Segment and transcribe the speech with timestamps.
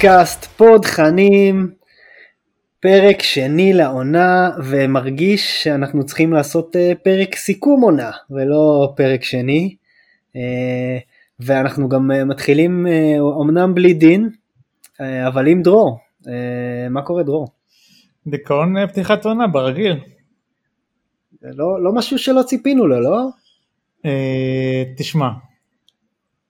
[0.00, 1.70] פודקאסט, פודחנים,
[2.80, 9.76] פרק שני לעונה, ומרגיש שאנחנו צריכים לעשות אה, פרק סיכום עונה, ולא פרק שני.
[10.36, 10.98] אה,
[11.40, 12.86] ואנחנו גם אה, מתחילים
[13.18, 14.30] אומנם בלי דין,
[15.26, 15.98] אבל עם דרור.
[16.90, 17.48] מה קורה דרור?
[18.26, 20.00] דיכאון פתיחת עונה, ברגיל.
[21.40, 23.28] זה לא, לא משהו שלא ציפינו לו, לא?
[24.96, 25.28] תשמע,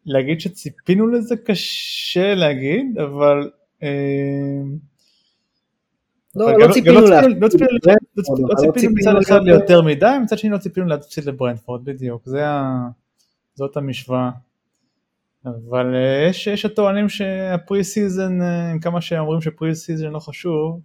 [0.09, 3.51] להגיד שציפינו לזה קשה להגיד, אבל...
[3.83, 3.89] אה,
[6.37, 7.01] לא, לא ציפינו
[7.41, 12.29] לא ציפינו מצד אחד ליותר מדי, מצד שני לא ציפינו להפסיד לברנדפורד, בדיוק,
[13.55, 14.31] זאת המשוואה.
[15.47, 20.81] אבל אה, יש, יש הטוענים שה pre-season, אה, כמה שאומרים ש pre-season לא חשוב,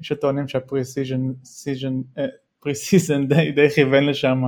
[0.00, 2.00] יש הטוענים שה pre-season, season,
[2.60, 4.42] pre-season די, די כיוון לשם,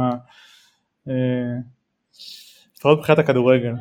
[2.77, 3.73] לפחות מבחינת הכדורגל.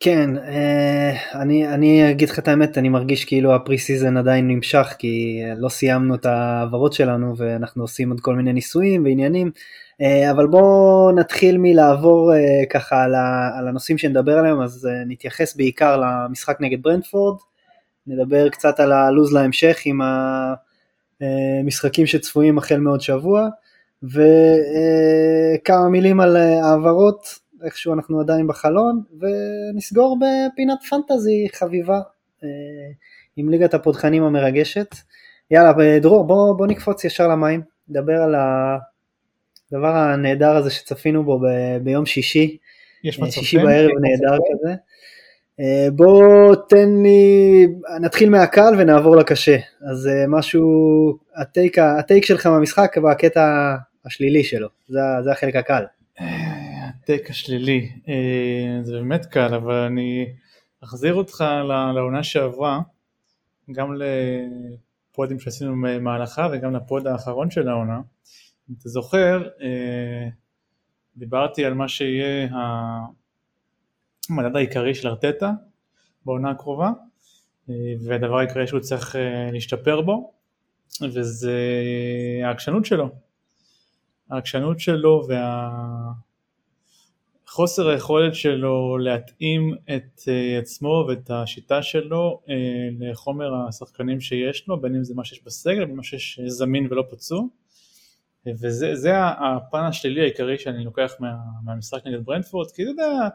[0.00, 4.94] כן, אה, אני, אני אגיד לך את האמת, אני מרגיש כאילו ה pre-season עדיין נמשך
[4.98, 9.50] כי לא סיימנו את ההעברות שלנו ואנחנו עושים עוד כל מיני ניסויים ועניינים,
[10.00, 13.04] אה, אבל בואו נתחיל מלעבור אה, ככה
[13.58, 17.38] על הנושאים שנדבר עליהם, אז נתייחס בעיקר למשחק נגד ברנדפורד,
[18.06, 20.00] נדבר קצת על הלו"ז להמשך עם
[21.20, 23.48] המשחקים שצפויים החל מעוד שבוע,
[24.02, 27.41] וכמה מילים על העברות.
[27.64, 32.00] איכשהו אנחנו עדיין בחלון, ונסגור בפינת פנטזי חביבה
[32.44, 32.48] אה,
[33.36, 34.94] עם ליגת הפותחנים המרגשת.
[35.50, 41.44] יאללה, דרור, בוא, בוא נקפוץ ישר למים, נדבר על הדבר הנהדר הזה שצפינו בו ב,
[41.82, 42.56] ביום שישי,
[43.04, 43.64] יש מצב שישי כן?
[43.64, 44.74] בערב נהדר כזה.
[45.60, 47.66] אה, בוא תן לי,
[48.00, 49.56] נתחיל מהקל ונעבור לקשה.
[49.90, 50.62] אז אה, משהו,
[51.36, 53.74] הטייק, הטייק שלך מהמשחק בקטע
[54.04, 55.84] השלילי שלו, זה, זה החלק הקל.
[57.02, 60.26] הטק השלילי, אה, זה באמת קל, אבל אני
[60.84, 61.44] אחזיר אותך
[61.94, 62.80] לעונה שעברה,
[63.72, 68.00] גם לפודים שעשינו במהלכה וגם לפוד האחרון של העונה.
[68.70, 70.28] אם אתה זוכר, אה,
[71.16, 72.48] דיברתי על מה שיהיה
[74.30, 75.50] המדד העיקרי של ארטטה
[76.24, 76.90] בעונה הקרובה,
[77.70, 77.74] אה,
[78.06, 79.16] והדבר העיקרי שהוא צריך
[79.52, 80.32] להשתפר בו,
[81.02, 81.58] וזה
[82.44, 83.08] העקשנות שלו.
[84.30, 85.72] העקשנות שלו וה...
[87.52, 92.50] חוסר היכולת שלו להתאים את uh, עצמו ואת השיטה שלו uh,
[93.00, 97.04] לחומר השחקנים שיש לו, בין אם זה מה שיש בסגל, בין מה שיש זמין ולא
[97.10, 97.42] פצוע,
[98.46, 103.28] וזה הפן השלילי העיקרי שאני לוקח מה, מהמשחק נגד ברנדפורד, כי אתה יודע,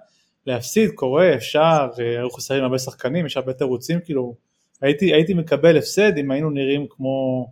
[0.46, 4.36] להפסיד קורה, אפשר, היו חסרים הרבה שחקנים, יש הרבה תירוצים, כאילו,
[4.82, 7.48] הייתי, הייתי מקבל הפסד אם היינו נראים כמו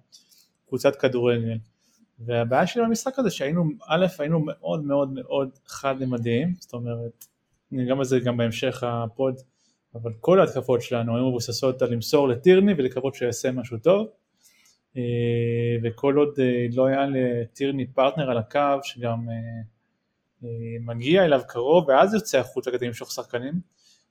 [0.67, 1.57] קבוצת כדורגל.
[2.19, 7.25] והבעיה שלי במשחק הזה שהיינו, א', היינו מאוד מאוד מאוד חד-ממדיים, זאת אומרת,
[7.71, 9.35] ניגע בזה גם בהמשך הפוד,
[9.95, 14.07] אבל כל ההתקפות שלנו היו מבוססות על למסור לטירני ולקוות שיעשה משהו טוב,
[14.97, 15.01] אה,
[15.83, 20.49] וכל עוד אה, לא היה לטירני פרטנר על הקו שגם אה,
[20.81, 23.53] מגיע אליו קרוב ואז יוצא החוצה כדי למשוך שחקנים,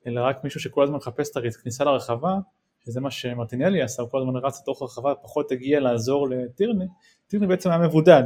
[0.06, 2.38] אלא רק מישהו שכל הזמן מחפש את הכניסה לרחבה,
[2.86, 6.84] שזה מה שמרטינלי עשה, הוא כל הזמן רץ לתוך הרחבה, פחות הגיע לעזור לטירני,
[7.26, 8.22] טירני בעצם היה מבודד,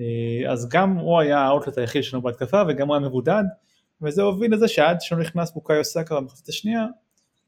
[0.00, 3.44] אה, אז גם הוא היה האוטלט היחיד שלנו בהתקפה וגם הוא היה מבודד,
[4.02, 6.86] וזה הוביל לזה שעד שלא נכנס בוקאיו סאקה במחצית השנייה,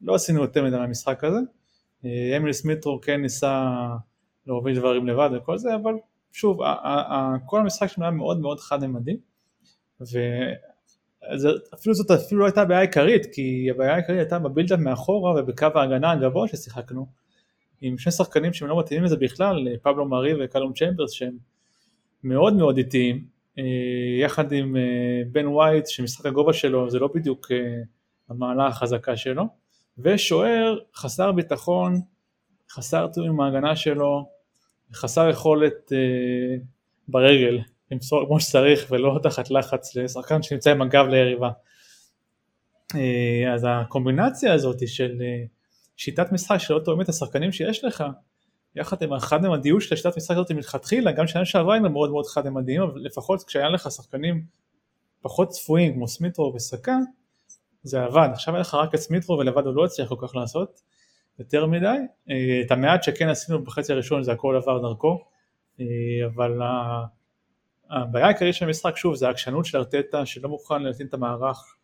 [0.00, 1.38] לא עשינו יותר מדי מהמשחק הזה,
[2.04, 3.68] אה, אמיל סמיטרו כן ניסה
[4.46, 5.94] להוביל דברים לבד וכל זה, אבל
[6.32, 6.60] שוב,
[7.46, 9.16] כל המשחק שלנו היה מאוד מאוד חד-ממדי,
[11.74, 15.66] אפילו זאת אפילו לא הייתה הבעיה העיקרית, כי הבעיה העיקרית הייתה ב build-up מאחורה ובקו
[15.74, 17.06] ההגנה הגבוה ששיחקנו,
[17.80, 21.36] עם שני שחקנים שהם לא מתאימים לזה בכלל, פבלו מארי וקלום צ'מברס שהם
[22.24, 23.24] מאוד מאוד איטיים,
[23.58, 23.64] אה,
[24.20, 27.82] יחד עם אה, בן וייט שמשחק הגובה שלו זה לא בדיוק אה,
[28.28, 29.44] המעלה החזקה שלו,
[29.98, 32.00] ושוער חסר ביטחון,
[32.70, 34.28] חסר תיאום עם ההגנה שלו,
[34.94, 35.92] חסר יכולת
[37.08, 37.58] ברגל
[37.92, 41.50] למסור כמו שצריך ולא תחת לחץ לשחקן שנמצא עם הגב ליריבה.
[43.54, 45.22] אז הקומבינציה הזאת של
[45.96, 48.04] שיטת משחק שלא תואמת את השחקנים שיש לך,
[48.76, 52.82] יחד עם החד-ממדיות של השיטת משחק הזאת מלכתחילה, גם שנה שעברה היינו מאוד מאוד חד-ממדיים,
[52.82, 54.44] אבל לפחות כשהיה לך שחקנים
[55.22, 56.96] פחות צפויים כמו סמיטרו וסקה,
[57.82, 60.80] זה עבד, עכשיו היה לך רק את סמיטרו ולבד הוא לא הצליח כל כך לעשות
[61.38, 61.86] יותר מדי,
[62.30, 65.24] אה, את המעט שכן עשינו בחצי הראשון זה הכל עבר דרכו,
[65.80, 65.86] אה,
[66.34, 66.60] אבל
[67.92, 71.76] הבעיה העיקרית של המשחק שוב זה העקשנות של ארטטה שלא מוכן להתאים את המערך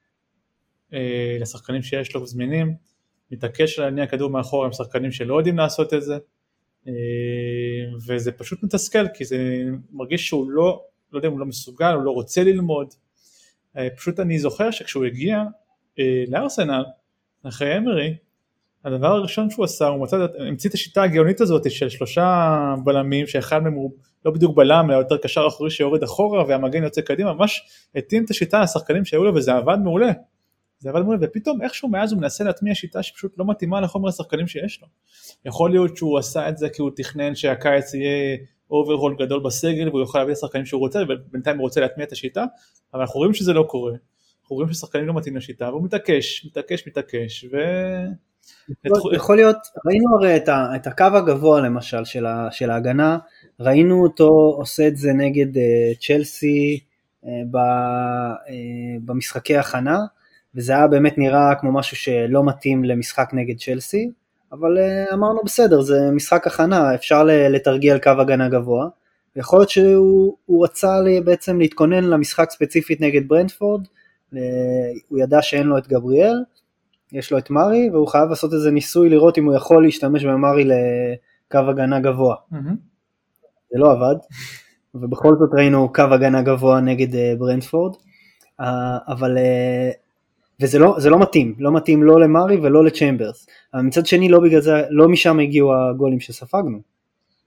[1.41, 2.75] לשחקנים שיש לו זמינים,
[3.31, 6.19] מתעקש להניע כדור מאחור עם שחקנים שלא יודעים לעשות את זה.
[8.07, 12.03] וזה פשוט מתסכל כי זה מרגיש שהוא לא, לא יודע אם הוא לא מסוגל, הוא
[12.03, 12.95] לא רוצה ללמוד,
[13.97, 15.43] פשוט אני זוכר שכשהוא הגיע
[15.99, 16.85] אה, לארסנל,
[17.49, 18.17] אחרי אמרי,
[18.95, 23.63] הדבר הראשון שהוא עשה, הוא מצא, המציא את השיטה הגאונית הזאת של שלושה בלמים, שאחד
[23.63, 23.93] מהם הוא
[24.25, 27.63] לא בדיוק בלם, אלא יותר קשר אחורי שיורד אחורה והמגן יוצא קדימה, ממש
[27.95, 30.13] התאים את השיטה לשחקנים שהיו לו וזה עבד מעולה.
[30.79, 34.47] זה עבד מעולה, ופתאום איכשהו מאז הוא מנסה להטמיע שיטה שפשוט לא מתאימה לחומר השחקנים
[34.47, 34.89] שיש לו.
[35.45, 38.37] יכול להיות שהוא עשה את זה כי הוא תכנן שהקיץ יהיה
[38.71, 42.13] אוברהול גדול בסגל והוא יוכל להביא את השחקנים שהוא רוצה, ובינתיים הוא רוצה להטמיע את
[42.13, 42.45] השיטה,
[42.95, 43.93] אבל אנחנו רואים שזה לא קורה.
[44.43, 47.57] אנחנו רואים ששחקנים לא מתאים לשיטה והוא מתעקש, מתעקש, מתעקש ו...
[48.85, 49.57] יכול, יכול להיות,
[49.87, 53.19] ראינו הרי את, ה, את הקו הגבוה למשל של, ה, של ההגנה,
[53.61, 55.61] ראינו אותו עושה את זה נגד uh,
[56.01, 56.81] צ'לסי
[57.25, 58.51] uh, ב, uh,
[59.05, 59.99] במשחקי הכנה,
[60.55, 64.11] וזה היה באמת נראה כמו משהו שלא מתאים למשחק נגד צ'לסי,
[64.53, 68.89] אבל uh, אמרנו בסדר, זה משחק הכנה, אפשר לתרגל קו הגנה גבוה,
[69.37, 73.87] יכול להיות שהוא רצה בעצם להתכונן למשחק ספציפית נגד ברנדפורד,
[75.09, 76.35] הוא ידע שאין לו את גבריאל,
[77.13, 80.65] יש לו את מארי, והוא חייב לעשות איזה ניסוי לראות אם הוא יכול להשתמש במארי
[80.65, 82.37] לקו הגנה גבוה.
[82.53, 82.75] Mm-hmm.
[83.73, 84.17] זה לא עבד,
[84.95, 87.95] ובכל זאת ראינו קו הגנה גבוה נגד uh, ברנדפורד,
[88.61, 88.65] uh,
[89.09, 89.97] אבל, uh,
[90.61, 94.61] וזה לא, לא מתאים, לא מתאים לא למארי ולא לצ'מברס, אבל מצד שני לא בגלל
[94.61, 96.79] זה, לא משם הגיעו הגולים שספגנו.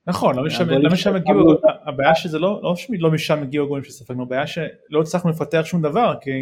[0.08, 1.54] נכון, לא משם, לא משם הגיעו,
[1.86, 6.14] הבעיה שזה לא, לא, לא משם הגיעו הגולים שספגנו, הבעיה שלא הצלחנו לפתח שום דבר,
[6.22, 6.36] כי אה,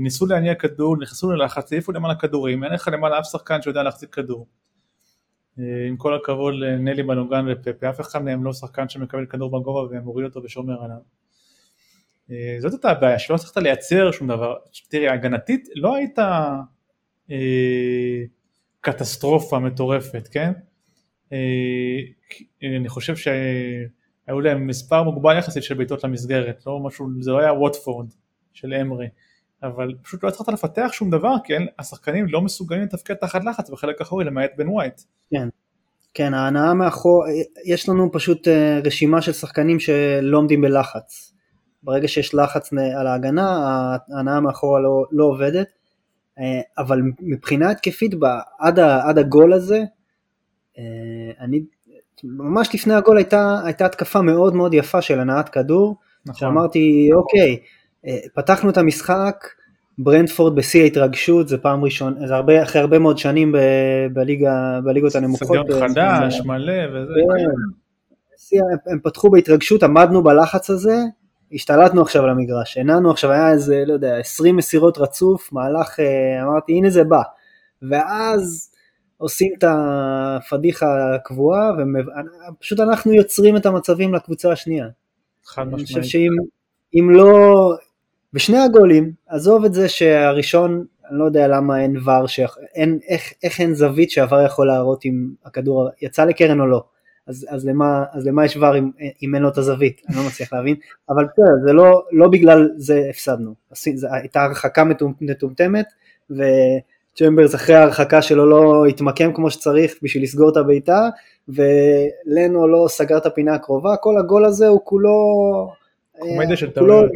[0.00, 4.14] ניסו להניע כדור, נכנסו ללחץ, העיפו למעלה כדורים, אין לך למעלה אף שחקן שיודע להחזיק
[4.14, 4.46] כדור.
[5.58, 9.96] אה, עם כל הכבוד לנלי בנוגן ופפה, אף אחד מהם לא שחקן שמקבל כדור בגובה
[9.96, 10.96] ומוריד אותו ושומר עליו.
[12.30, 14.54] אה, זאת הייתה הבעיה, שלא הצלחת לייצר שום דבר.
[14.88, 16.56] תראי, הגנתית לא הייתה
[17.30, 18.22] אה,
[18.80, 20.52] קטסטרופה מטורפת, כן?
[21.32, 21.98] אה,
[22.62, 27.52] אני חושב שהיו להם מספר מוגבל יחסית של בעיטות למסגרת, לא משהו, זה לא היה
[27.52, 28.06] ווטפורד
[28.52, 29.06] של אמרי,
[29.62, 34.00] אבל פשוט לא הצלחת לפתח שום דבר כי השחקנים לא מסוגלים לתפקד תחת לחץ בחלק
[34.00, 35.00] האחורי למעט בן ווייט.
[35.30, 35.48] כן,
[36.14, 37.24] כן, ההנאה מאחור,
[37.64, 41.32] יש לנו פשוט אה, רשימה של שחקנים שלא עומדים בלחץ.
[41.82, 43.50] ברגע שיש לחץ על ההגנה,
[44.16, 45.68] ההנאה מאחורה לא, לא עובדת,
[46.38, 48.14] אה, אבל מבחינה התקפית
[48.58, 49.84] עד, עד הגול הזה,
[50.78, 51.62] אה, אני,
[52.24, 56.40] ממש לפני הגול הייתה, הייתה התקפה מאוד מאוד יפה של הנעת כדור, נכון.
[56.40, 57.56] שאמרתי אוקיי, אה,
[58.34, 59.46] פתחנו את המשחק,
[59.98, 63.58] ברנדפורד בשיא ההתרגשות, זה פעם ראשון, זה הרבה, אחרי הרבה מאוד שנים ב,
[64.12, 65.66] בליגה, בליגות הנמוכות.
[65.66, 67.12] סטדיון חדש, מלא וזה.
[68.50, 70.96] כן, הם פתחו בהתרגשות, עמדנו בלחץ הזה,
[71.52, 76.42] השתלטנו עכשיו על המגרש, הנענו עכשיו, היה איזה, לא יודע, 20 מסירות רצוף, מהלך, אה,
[76.42, 77.22] אמרתי הנה זה בא,
[77.82, 78.70] ואז
[79.16, 81.72] עושים את הפדיחה הקבועה,
[82.50, 84.86] ופשוט אנחנו יוצרים את המצבים לקבוצה השנייה.
[85.44, 85.78] חד משמעית.
[85.78, 87.74] אני חושב שאם לא,
[88.32, 93.32] בשני הגולים, עזוב את זה שהראשון, אני לא יודע למה אין ור, שאח, אין, איך,
[93.42, 96.84] איך אין זווית שהעבר יכול להראות אם הכדור יצא לקרן או לא.
[97.26, 98.90] אז, אז, למה, אז למה יש ור אם,
[99.22, 100.02] אם אין לו את הזווית?
[100.08, 100.76] אני לא מצליח להבין.
[101.08, 103.54] אבל בסדר, זה לא, לא בגלל זה הפסדנו.
[103.94, 104.84] זו הייתה הרחקה
[105.20, 105.86] מטומטמת,
[106.30, 106.42] ו...
[107.18, 111.08] צ'מברס אחרי ההרחקה שלו לא התמקם כמו שצריך בשביל לסגור את הבעיטה,
[111.48, 115.12] ולנו לא סגר את הפינה הקרובה, כל הגול הזה הוא כולו...
[116.18, 117.10] קומדיה של טעויות.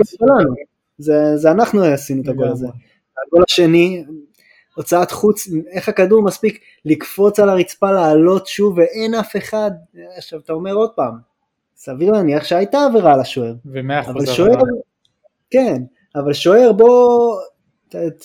[1.00, 2.66] זה, זה אנחנו עשינו את הגול הזה.
[3.26, 4.04] הגול השני,
[4.74, 9.70] הוצאת חוץ, איך הכדור מספיק לקפוץ על הרצפה, לעלות שוב, ואין אף אחד.
[10.16, 11.14] עכשיו אתה אומר עוד פעם,
[11.76, 13.54] סביר להניח שהייתה עבירה על השוער.
[13.66, 14.62] ומאה אחוז עבירה.
[15.50, 15.82] כן,
[16.14, 17.36] אבל שוער בוא,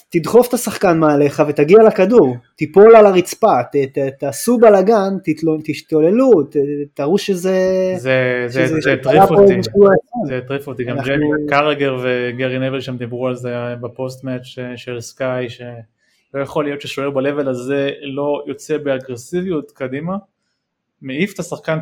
[0.10, 5.13] תדחוף את השחקן מעליך ותגיע לכדור, תיפול על הרצפה, ת, ת, תעשו בלאגן,
[5.63, 6.31] תשתוללו,
[6.93, 7.57] תראו שזה...
[7.98, 9.53] זה הטריף אותי,
[10.27, 10.98] זה הטריף אותי, גם
[11.50, 14.45] קרגר וגרי נבל שם דיברו על זה בפוסט מאץ'
[14.75, 20.17] של סקאי, שלא יכול להיות ששוער בלבל הזה לא יוצא באגרסיביות קדימה,
[21.01, 21.79] מעיף את השחקן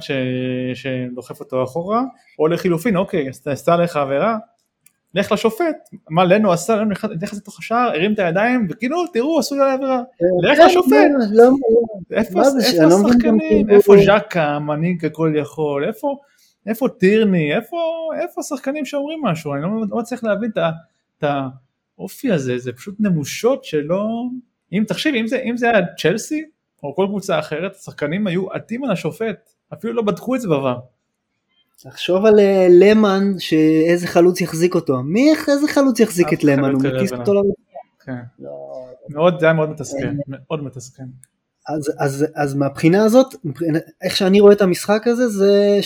[0.74, 2.02] שדוחף אותו אחורה,
[2.40, 4.38] או לחילופין, אוקיי, עשתה לך עבירה,
[5.14, 6.90] לך לשופט, מה לנו עשה, לנו
[7.22, 10.02] נכנס לתוך השער, הרים את הידיים, וכאילו תראו עשו לי עבירה,
[10.44, 10.92] לך כן, לשופט,
[11.32, 11.52] לא, לא,
[12.12, 15.88] איפה השחקנים, איפה ז'קה, מנהיג הכל יכול,
[16.66, 20.52] איפה טירני, איפה השחקנים שאומרים משהו, אני לא מצליח להבין
[21.18, 21.24] את
[21.98, 24.08] האופי הזה, זה פשוט נמושות שלא...
[24.72, 24.84] אם
[25.28, 26.44] זה, אם זה היה צ'לסי,
[26.84, 30.80] או כל קבוצה אחרת, השחקנים היו עטים על השופט, אפילו לא בדקו את זה בעבר.
[31.80, 35.04] תחשוב על אה, למן, שאיזה חלוץ יחזיק אותו.
[35.04, 36.72] מי, איזה חלוץ יחזיק את למן?
[36.72, 37.54] הוא מטיס אותו לרצפה.
[38.06, 38.44] כן.
[39.10, 41.04] מאוד, זה היה מאוד מתסכל, מאוד מתסכל.
[41.70, 43.36] אז, אז, אז מהבחינה הזאת,
[44.02, 45.80] איך שאני רואה את המשחק הזה, זה.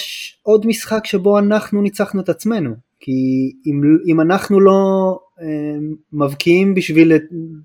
[0.43, 2.75] עוד משחק שבו אנחנו ניצחנו את עצמנו.
[2.99, 5.45] כי אם, אם אנחנו לא אה,
[6.13, 7.13] מבקיעים בשביל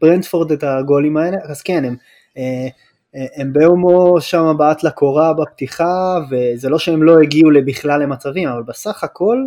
[0.01, 1.97] ברנדפורד את הגולים האלה, אז כן, הם,
[2.37, 2.69] אה,
[3.15, 9.05] הם באומו שם בעט לקורה בפתיחה, וזה לא שהם לא הגיעו בכלל למצבים, אבל בסך
[9.05, 9.47] הכל,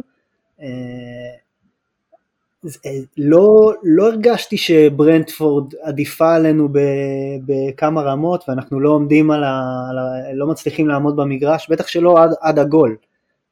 [0.62, 0.68] אה,
[2.86, 6.70] אה, לא, לא הרגשתי שברנדפורד עדיפה עלינו
[7.46, 9.62] בכמה רמות ואנחנו לא עומדים על ה...
[10.34, 12.96] לא מצליחים לעמוד במגרש, בטח שלא עד, עד הגול.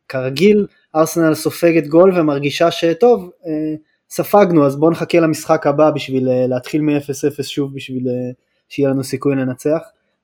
[0.08, 3.75] כרגיל ארסנל סופגת גול ומרגישה שטוב, אה,
[4.10, 8.08] ספגנו אז בואו נחכה למשחק הבא בשביל אה, להתחיל מ-0-0 שוב בשביל
[8.70, 9.79] שיהיה לנו סיכוי לנצח,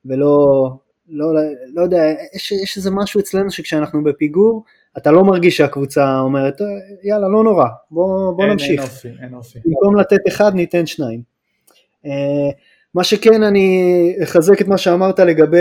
[0.06, 0.70] ולא,
[1.10, 1.26] לא,
[1.74, 2.04] לא יודע,
[2.36, 4.64] יש, יש איזה משהו אצלנו שכשאנחנו בפיגור,
[4.98, 6.62] אתה לא מרגיש שהקבוצה אומרת,
[7.04, 8.70] יאללה, לא נורא, בוא, בוא אין, נמשיך.
[8.70, 9.60] אין אופי, אין אופי.
[9.66, 11.22] במקום לתת אחד, ניתן שניים.
[12.06, 12.10] Uh,
[12.96, 15.58] מה שכן, אני אחזק את מה שאמרת לגבי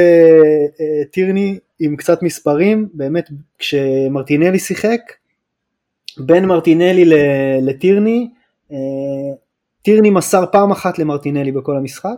[0.68, 5.00] uh, טירני עם קצת מספרים, באמת, כשמרטינלי שיחק,
[6.18, 7.04] בין מרטינלי
[7.62, 8.30] לטירני,
[9.82, 12.16] טירני מסר פעם אחת למרטינלי בכל המשחק,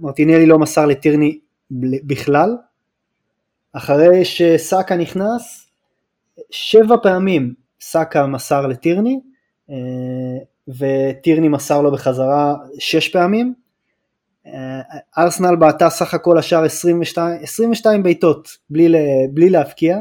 [0.00, 1.38] מרטינלי לא מסר לטירני
[1.80, 2.56] בכלל,
[3.72, 5.70] אחרי שסאקה נכנס,
[6.50, 9.20] שבע פעמים סאקה מסר לטירני,
[9.70, 9.76] אה,
[10.68, 13.54] וטירני מסר לו בחזרה שש פעמים.
[14.46, 14.80] אה,
[15.18, 18.94] ארסנל בעטה סך הכל השאר 22, 22 בעיטות בלי,
[19.34, 19.98] בלי להבקיע.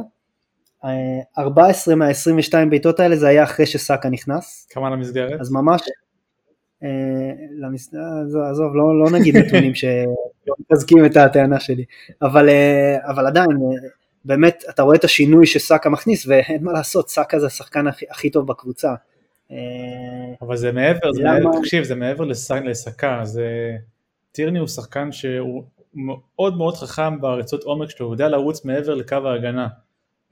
[1.38, 4.68] 14 מה-22 בעיטות האלה זה היה אחרי שסאקה נכנס.
[4.70, 5.42] כמה למסגרת?
[5.42, 5.88] אז ממש, אה,
[7.58, 7.94] למס...
[8.50, 11.86] עזוב, לא, לא נגיד נתונים שמחזקים את הטענה שלי,
[12.22, 12.50] אבל,
[13.08, 13.58] אבל עדיין
[14.26, 18.30] באמת אתה רואה את השינוי שסאקה מכניס ואין מה לעשות, סאקה זה השחקן הכי, הכי
[18.30, 18.94] טוב בקבוצה.
[19.52, 19.58] אה,
[20.42, 23.78] אבל זה מעבר, זה מעבר, תקשיב, זה מעבר לסאקה, זה...
[24.32, 29.16] טירני הוא שחקן שהוא מאוד מאוד חכם בריצות עומק שלו, הוא יודע לרוץ מעבר לקו
[29.16, 29.68] ההגנה.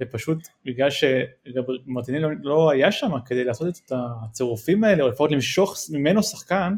[0.02, 5.76] ופשוט בגלל שמרטיני לא, לא היה שם כדי לעשות את הצירופים האלה, או לפחות למשוך
[5.92, 6.74] ממנו שחקן,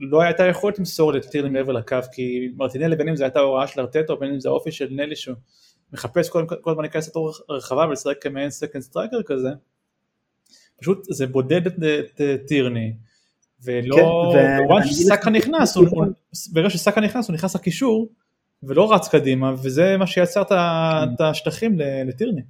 [0.00, 3.80] לא הייתה יכולת למסור לטירני מעבר לקו, כי מרטינלי בין אם זו הייתה הוראה של
[3.80, 5.36] ארטטה, בין אם זה האופי של נלי שהוא
[5.92, 9.48] מחפש כל, הזמן להיכנס לתוך רחבה ולשחק כמעין second striker כזה,
[10.80, 12.92] פשוט זה בודד את, את, את טירני,
[13.64, 13.96] ולא,
[14.34, 15.76] כן, ברגע שסאקה נכנס,
[16.52, 18.08] ברגע שסאקה נכנס הוא נכנס לקישור,
[18.62, 21.76] ולא רץ קדימה, וזה מה שיצר את השטחים
[22.06, 22.42] לטירני.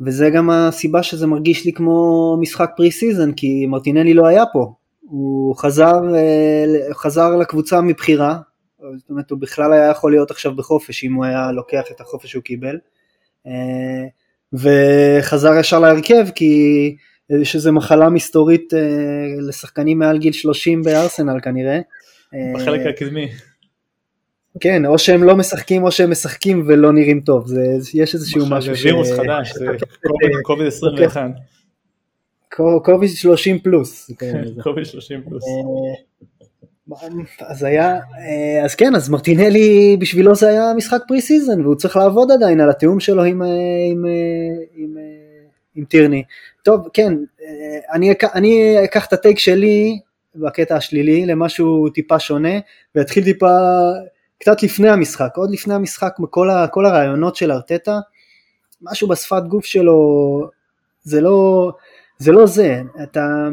[0.00, 4.72] וזה גם הסיבה שזה מרגיש לי כמו משחק pre-season, כי מרטינלי לא היה פה.
[5.00, 8.38] הוא חזר, אה, חזר לקבוצה מבחירה,
[8.96, 12.30] זאת אומרת הוא בכלל היה יכול להיות עכשיו בחופש אם הוא היה לוקח את החופש
[12.30, 12.78] שהוא קיבל
[13.46, 14.04] אה,
[14.52, 16.96] וחזר ישר להרכב כי
[17.30, 18.80] יש איזו מחלה מסתורית אה,
[19.48, 21.80] לשחקנים מעל גיל 30 בארסנל כנראה.
[22.54, 23.28] בחלק אה, הקדמי.
[24.60, 27.60] כן, או שהם לא משחקים או שהם משחקים ולא נראים טוב, זה,
[27.94, 28.84] יש איזשהו משהו ש...
[28.84, 29.66] וירוס חדש, זה
[30.42, 31.30] קוביד 21.
[32.84, 34.10] קוביד 30 פלוס.
[34.62, 35.44] קוביד 30 פלוס.
[37.40, 42.30] אז היה, אה, אז כן, אז מרטינלי בשבילו זה היה משחק pre-season והוא צריך לעבוד
[42.30, 43.48] עדיין על התיאום שלו עם, אה,
[43.90, 44.96] עם, אה, עם,
[45.74, 46.22] עם טירני.
[46.62, 47.14] טוב, כן,
[47.92, 50.00] אני, אני אקח את ה take שלי
[50.36, 52.58] בקטע השלילי למשהו טיפה שונה
[52.94, 53.56] ואתחיל טיפה
[54.40, 57.98] קצת לפני המשחק, עוד לפני המשחק כל, ה, כל הראיונות של ארטטה,
[58.82, 60.48] משהו בשפת גוף שלו
[61.02, 61.70] זה לא
[62.18, 62.82] זה, לא זה.
[63.02, 63.48] אתה,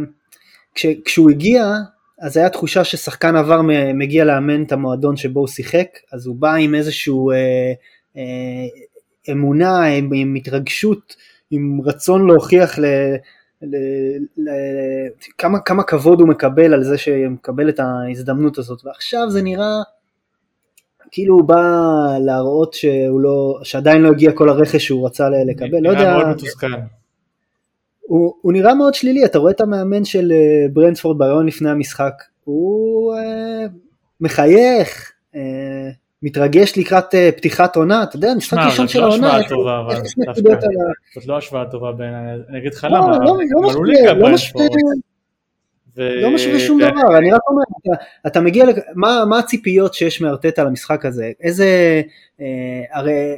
[0.75, 1.73] כש, כשהוא הגיע
[2.21, 3.61] אז היה תחושה ששחקן עבר
[3.93, 7.37] מגיע לאמן את המועדון שבו הוא שיחק, אז הוא בא עם איזשהו אה,
[8.17, 11.15] אה, אמונה, עם, עם התרגשות,
[11.51, 12.85] עם רצון להוכיח ל,
[13.61, 13.75] ל,
[14.37, 14.49] ל,
[15.37, 19.81] כמה, כמה כבוד הוא מקבל על זה שמקבל את ההזדמנות הזאת, ועכשיו זה נראה
[21.11, 21.63] כאילו הוא בא
[22.25, 26.01] להראות שהוא לא, שעדיין לא הגיע כל הרכש שהוא רצה לקבל, לא יודע.
[26.01, 26.67] נראה מאוד מתוסכל.
[28.01, 32.13] הוא, הוא נראה מאוד שלילי, אתה רואה את המאמן של אה, ברנדפורד ביום לפני המשחק,
[32.43, 33.65] הוא אה,
[34.21, 35.41] מחייך, אה,
[36.23, 39.15] מתרגש לקראת אה, פתיחת עונה, אתה יודע, משחק ראשון של העונה.
[39.15, 39.95] זאת לא השוואה טובה, אבל
[40.43, 40.67] דווקא,
[41.15, 44.65] זאת לא השוואה טובה בעיניי, אני אגיד לך לא, למה, לא, לא משווה, לא משווה.
[45.97, 46.21] ו...
[46.21, 46.79] לא משווה שום ו...
[46.79, 51.31] דבר, אני רק אומר, אתה, אתה מגיע, מה, מה הציפיות שיש מארטטה למשחק הזה?
[51.41, 52.01] איזה,
[52.41, 52.45] אה,
[52.91, 53.35] הרי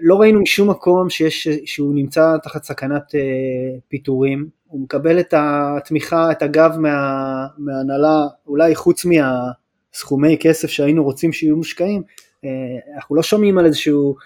[0.00, 6.32] לא ראינו משום מקום שיש, שהוא נמצא תחת סכנת אה, פיטורים, הוא מקבל את התמיכה,
[6.32, 12.02] את הגב מה, מההנהלה, אולי חוץ מהסכומי כסף שהיינו רוצים שיהיו מושקעים,
[12.44, 12.50] אה,
[12.94, 14.16] אנחנו לא שומעים על איזשהו,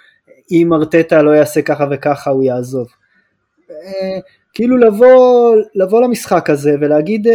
[0.51, 2.89] אם ארטטה לא יעשה ככה וככה הוא יעזוב.
[3.71, 4.19] אה,
[4.54, 7.26] כאילו לבוא, לבוא למשחק הזה ולהגיד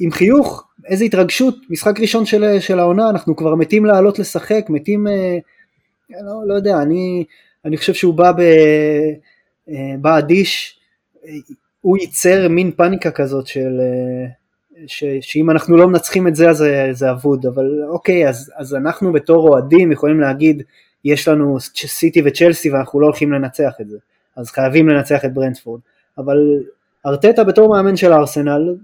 [0.00, 5.06] עם חיוך, איזה התרגשות, משחק ראשון של, של העונה, אנחנו כבר מתים לעלות לשחק, מתים,
[6.10, 7.24] לא, לא יודע, אני,
[7.64, 8.40] אני חושב שהוא בא ב...
[9.70, 10.78] אה, בא אדיש,
[11.80, 14.26] הוא ייצר מין פאניקה כזאת של אה,
[14.86, 19.12] ש, שאם אנחנו לא מנצחים את זה אז זה אבוד, אבל אוקיי, אז, אז אנחנו
[19.12, 20.62] בתור אוהדים יכולים להגיד
[21.04, 23.98] יש לנו סיטי וצ'לסי ואנחנו לא הולכים לנצח את זה,
[24.40, 25.80] אז חייבים לנצח את ברנדפורד,
[26.18, 26.38] אבל
[27.06, 28.74] ארטטה בתור מאמן של ארסנל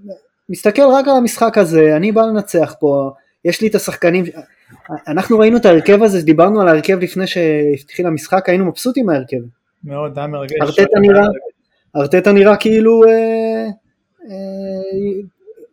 [0.49, 3.11] מסתכל רק על המשחק הזה, אני בא לנצח פה,
[3.45, 4.25] יש לי את השחקנים,
[5.09, 9.37] אנחנו ראינו את ההרכב הזה, דיברנו על ההרכב לפני שהתחיל המשחק, היינו מבסוטים מההרכב,
[9.85, 10.57] מאוד, היה מרגש.
[10.63, 11.27] ארטטה נראה,
[11.97, 13.67] ארטטה נראה כאילו אה,
[14.31, 15.23] אה,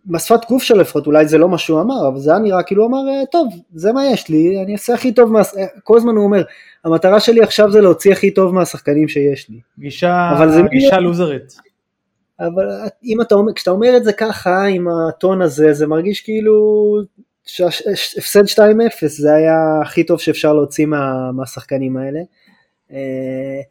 [0.06, 2.84] בשפת גוף שלו לפחות, אולי זה לא מה שהוא אמר, אבל זה היה נראה כאילו
[2.84, 5.42] הוא אמר, אה, טוב, זה מה יש לי, אני אעשה הכי טוב, מה...
[5.84, 6.44] כל הזמן הוא אומר,
[6.84, 9.60] המטרה שלי עכשיו זה להוציא הכי טוב מהשחקנים שיש לי.
[9.80, 10.32] גישה,
[10.70, 11.58] גישה לוזרית.
[12.40, 12.66] אבל
[13.04, 16.96] אם אתה אומר, כשאתה אומר את זה ככה, עם הטון הזה, זה מרגיש כאילו
[18.18, 18.60] הפסד 2-0,
[19.08, 22.20] זה היה הכי טוב שאפשר להוציא מה, מהשחקנים האלה.
[22.92, 23.62] אה,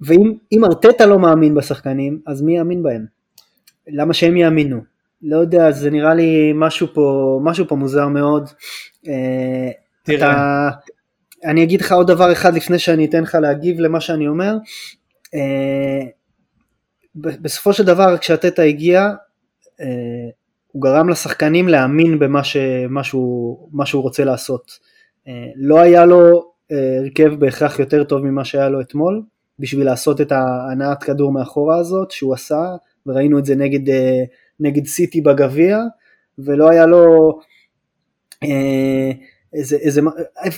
[0.00, 3.06] ואם ארטטה לא מאמין בשחקנים, אז מי יאמין בהם?
[3.88, 4.80] למה שהם יאמינו?
[5.22, 8.48] לא יודע, זה נראה לי משהו פה, משהו פה מוזר מאוד.
[9.08, 9.70] אה,
[10.02, 10.30] תראה.
[10.30, 10.68] אתה,
[11.44, 14.56] אני אגיד לך עוד דבר אחד לפני שאני אתן לך להגיב למה שאני אומר.
[15.34, 16.06] אה,
[17.14, 19.00] בסופו של דבר כשארטטה הגיע,
[19.80, 19.86] אה,
[20.72, 22.56] הוא גרם לשחקנים להאמין במה ש,
[22.88, 24.88] מה שהוא, מה שהוא רוצה לעשות.
[25.56, 29.22] לא היה לו הרכב בהכרח יותר טוב ממה שהיה לו אתמול.
[29.58, 34.22] בשביל לעשות את ההנעת כדור מאחורה הזאת שהוא עשה, וראינו את זה נגד, אה,
[34.60, 35.78] נגד סיטי בגביע,
[36.38, 37.38] ולא היה לו...
[38.44, 39.10] אה,
[39.52, 40.00] איזה, איזה,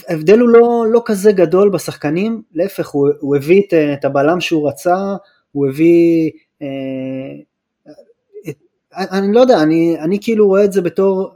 [0.07, 4.69] ההבדל הוא לא, לא כזה גדול בשחקנים, להפך, הוא, הוא הביא את, את הבלם שהוא
[4.69, 4.97] רצה,
[5.51, 6.31] הוא הביא...
[6.61, 6.67] אה,
[8.49, 8.57] את,
[8.93, 11.33] אני לא יודע, אני, אני כאילו רואה את זה בתור,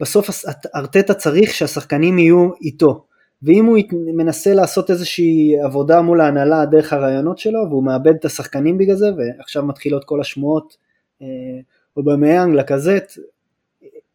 [0.00, 0.30] בסוף
[0.76, 3.04] ארטטה צריך שהשחקנים יהיו איתו,
[3.42, 8.78] ואם הוא מנסה לעשות איזושהי עבודה מול ההנהלה דרך הרעיונות שלו והוא מאבד את השחקנים
[8.78, 10.76] בגלל זה ועכשיו מתחילות כל השמועות
[11.22, 11.26] אה,
[11.96, 13.18] או במאנג לקזט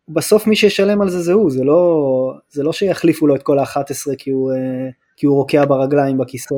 [0.08, 3.60] בסוף מי שישלם על זה זה הוא, זה לא, זה לא שיחליפו לו את כל
[3.60, 6.54] ה-11 כי הוא, אה, כי הוא רוקע ברגליים בכיסא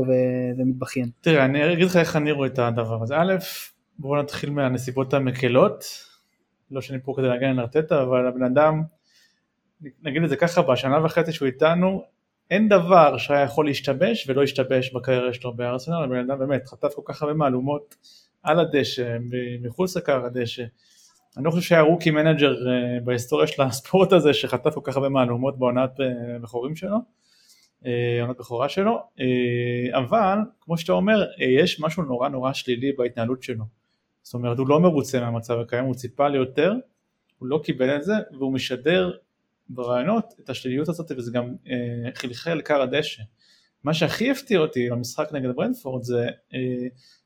[0.58, 1.10] ומתבכיין.
[1.21, 3.15] תראה, אני אגיד לך איך אני רואה את הדבר הזה.
[3.17, 3.34] א',
[3.99, 5.86] בואו נתחיל מהנסיבות המקלות,
[6.71, 8.81] לא שאני פה כדי להגן על ארטטה, אבל הבן אדם,
[10.03, 12.03] נגיד את זה ככה, בשנה וחצי שהוא איתנו,
[12.51, 17.01] אין דבר שהיה יכול להשתבש ולא השתבש בקריירה שלו בארסנל, הבן אדם באמת חטף כל
[17.05, 17.95] כך הרבה מהלומות
[18.43, 19.17] על הדשא,
[19.62, 20.63] מחוץ לכר הדשא.
[21.38, 25.10] אני לא חושב שהיה rookie manager אה, בהיסטוריה של הספורט הזה שחטף כל כך הרבה
[25.10, 26.98] מהלומות בעונת אה, בכורים שלו,
[27.86, 29.00] אה, עונת בכורה שלו,
[29.93, 33.63] אבל כמו שאתה אומר, יש משהו נורא נורא שלילי בהתנהלות שלו.
[34.24, 36.74] זאת אומרת, הוא לא מרוצה מהמצב הקיים, הוא ציפה ליותר,
[37.39, 39.12] הוא לא קיבל את זה, והוא משדר
[39.69, 41.56] בראיונות את השליליות הזאת וזה גם
[42.15, 43.24] חלחל לכר הדשא.
[43.84, 46.28] מה שהכי הפתיע אותי במשחק נגד ברנדפורד זה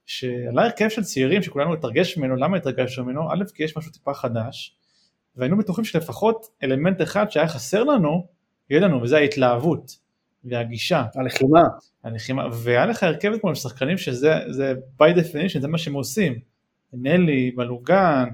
[0.09, 3.31] שעלה הרכב של צעירים שכולנו התרגש ממנו, למה התרגש ממנו?
[3.31, 4.75] א' כי יש משהו טיפה חדש
[5.35, 8.27] והיינו בטוחים שלפחות אלמנט אחד שהיה חסר לנו,
[8.69, 9.97] יהיה לנו וזה ההתלהבות
[10.43, 11.05] והגישה.
[11.15, 11.61] הלחימה.
[12.03, 16.39] הלחימה, והיה לך הרכב אתמול של שחקנים שזה זה by definition זה מה שהם עושים.
[16.93, 18.25] נלי, בלוגון,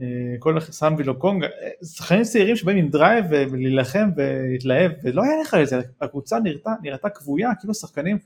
[0.00, 0.06] אה,
[0.38, 5.68] כל סמבי לוקונגה, אה, שחקנים צעירים שבאים עם drive ולהילחם ולהתלהב, ולא היה לך את
[5.68, 8.18] זה, הקבוצה נראתה, נראתה כבויה, כאילו שחקנים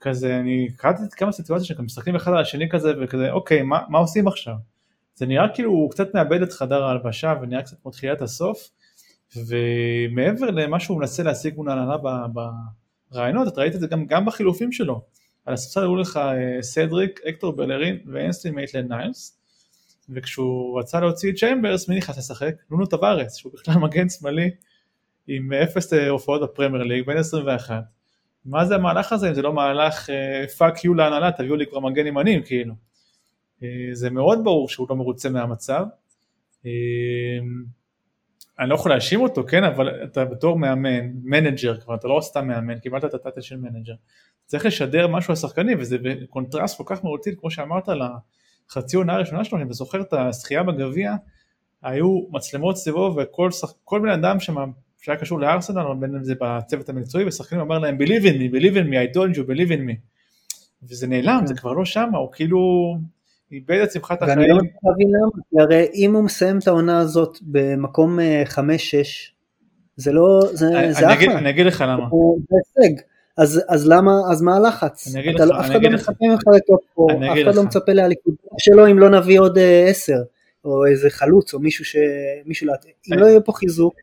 [0.00, 3.98] כזה, אני קראתי כמה סיטואציות שהם משחקים אחד על השני כזה, וכזה, אוקיי, מה, מה
[3.98, 4.54] עושים עכשיו?
[5.14, 8.70] זה נראה כאילו הוא קצת מאבד את חדר ההלבשה ונראה קצת כמו תחילת הסוף,
[9.36, 11.96] ומעבר למה שהוא מנסה להשיג מול ההנהלה
[13.10, 15.02] בראיונות, אתה ראית את זה גם, גם בחילופים שלו.
[15.46, 19.40] על הספסל היו לך אה, סדריק, הקטור בלרין ואנסטי מייטלן ניילס,
[20.08, 22.54] וכשהוא רצה להוציא את צ'יימברס, מי נכנס לשחק?
[22.70, 24.50] נונו טבארס, שהוא בכלל מגן שמאלי
[25.28, 27.82] עם אפס אה, הופעות בפרמייר ליג, בן 21.
[28.44, 30.10] מה זה המהלך הזה אם זה לא מהלך
[30.58, 32.74] fuck אה, you להנהלה, תביאו לי כבר מגן ימני כאילו.
[33.60, 35.84] אה, זה מאוד ברור שהוא לא מרוצה מהמצב.
[36.62, 36.66] אה,
[38.58, 42.48] אני לא יכול להאשים אותו, כן, אבל אתה בתור מאמן, manager כבר, אתה לא סתם
[42.48, 43.94] מאמן, קיבלת את ה title של manager.
[44.46, 47.88] צריך לשדר משהו לשחקנים, וזה בקונטרסט כל כך מהותי, כמו שאמרת,
[48.70, 51.14] חצי עונה הראשונה שלו, אני זוכר את הזכייה בגביע,
[51.82, 53.72] היו מצלמות סביבו וכל שח...
[53.92, 58.22] בן אדם שם שהיה קשור לארסנל, בין אם זה בצוות המקצועי, ושחקנים אמר להם believe
[58.24, 59.94] in me, believe in me, I told you, believe in me.
[60.88, 61.46] וזה נעלם, כן.
[61.46, 62.60] זה כבר לא שם, הוא כאילו
[63.52, 64.50] איבד את שמחת ואני החיים.
[64.50, 68.58] לא מצליח להבין למה, הרי אם הוא מסיים את העונה הזאת במקום 5-6,
[69.96, 72.06] זה לא, זה אני- זה אני אגיד- אחלה, אני אגיד לך למה.
[72.50, 73.00] זה הישג.
[73.36, 75.08] אז, אז למה, אז מה הלחץ?
[75.14, 75.90] אני אגיד אתה לך, לא- אף אחד לא.
[75.90, 77.62] מצפה ממך לטופ פור, אף אחד לא.
[77.64, 79.58] מצפה לאליפות שלו אם לא נביא עוד
[79.88, 80.16] 10,
[80.64, 81.96] או איזה חלוץ, או מישהו ש...
[82.46, 82.72] מישהו לה...
[83.12, 83.94] אם לא יהיה פה חיזוק,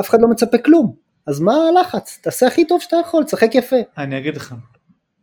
[0.00, 0.94] אף אחד לא מצפה כלום.
[1.26, 2.20] אז מה הלחץ?
[2.22, 3.76] תעשה הכי טוב שאתה יכול, תשחק יפה.
[3.98, 4.54] אני אגיד לך,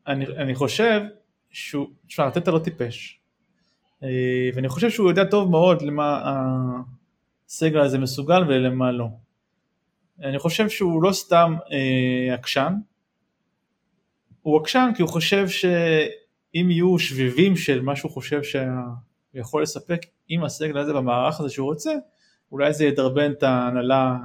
[0.07, 1.01] אני, אני חושב
[1.49, 3.19] שהוא, תשמע, ארטטה לא טיפש,
[4.03, 6.21] אה, ואני חושב שהוא יודע טוב מאוד למה
[7.47, 9.07] הסגל הזה מסוגל ולמה לא.
[10.23, 12.73] אני חושב שהוא לא סתם אה, עקשן,
[14.41, 18.63] הוא עקשן כי הוא חושב שאם יהיו שביבים של מה שהוא חושב שהוא
[19.33, 21.93] יכול לספק עם הסגל הזה במערך הזה שהוא רוצה,
[22.51, 24.17] אולי זה ידרבן את ההנהלה,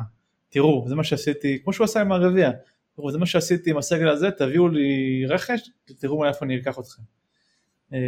[0.54, 2.50] תראו, זה מה שעשיתי, כמו שהוא עשה עם הרביעייה,
[2.96, 7.02] תראו, זה מה שעשיתי עם הסגל הזה, תביאו לי רכש, תראו מאיפה אני אקח אתכם.
[7.92, 7.98] אה,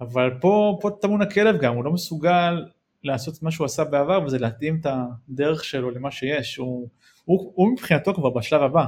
[0.00, 2.64] אבל פה, פה טמון הכלב גם, הוא לא מסוגל
[3.04, 4.86] לעשות מה שהוא עשה בעבר, וזה להתאים את
[5.28, 6.56] הדרך שלו למה שיש.
[6.56, 6.88] הוא,
[7.24, 8.84] הוא, הוא מבחינתו כבר בשלב הבא.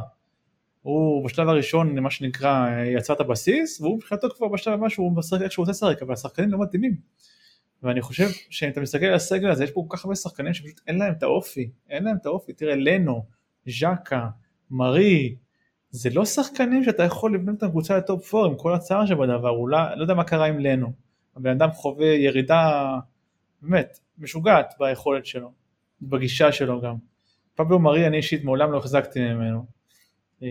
[0.83, 5.41] הוא בשלב הראשון, מה שנקרא, יצר את הבסיס, והוא מבחינתו כבר בשלב הבא שהוא משחק
[5.43, 6.97] איך שהוא רוצה לשחק, אבל השחקנים לא מתאימים.
[7.83, 10.81] ואני חושב שאם אתה מסתכל על הסגל הזה, יש פה כל כך הרבה שחקנים שפשוט
[10.87, 12.53] אין להם את האופי, אין להם את האופי.
[12.53, 13.25] תראה, לנו,
[13.67, 14.29] ז'קה,
[14.71, 15.37] מרי,
[15.91, 19.97] זה לא שחקנים שאתה יכול לבנות את הקבוצה לטופ 4 עם כל הצער שבדבר, אולי,
[19.97, 20.93] לא יודע מה קרה עם לנו.
[21.37, 22.95] הבן אדם חווה ירידה
[23.63, 25.53] באמת משוגעת ביכולת שלו,
[26.03, 26.95] בגישה שלו גם.
[27.55, 29.65] פבלו מרי אני אישית מעולם לא החזקתי ממנו.
[30.43, 30.49] אה,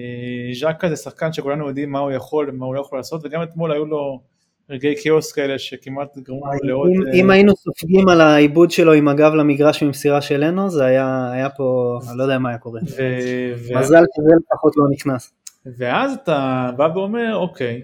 [0.53, 3.71] ז'קה זה שחקן שכולנו יודעים מה הוא יכול ומה הוא לא יכול לעשות וגם אתמול
[3.71, 4.21] היו לו
[4.69, 6.89] רגעי כאוס כאלה שכמעט גרמו לעוד...
[6.89, 10.85] אם, אה, אם היינו סופגים על העיבוד שלו עם הגב למגרש ממסירה של לנו, זה
[10.85, 12.81] היה, היה פה, אני לא יודע מה היה קורה.
[12.97, 15.33] ו- מזל שזה לפחות לא נכנס.
[15.65, 17.81] ואז אתה בא ואומר אוקיי,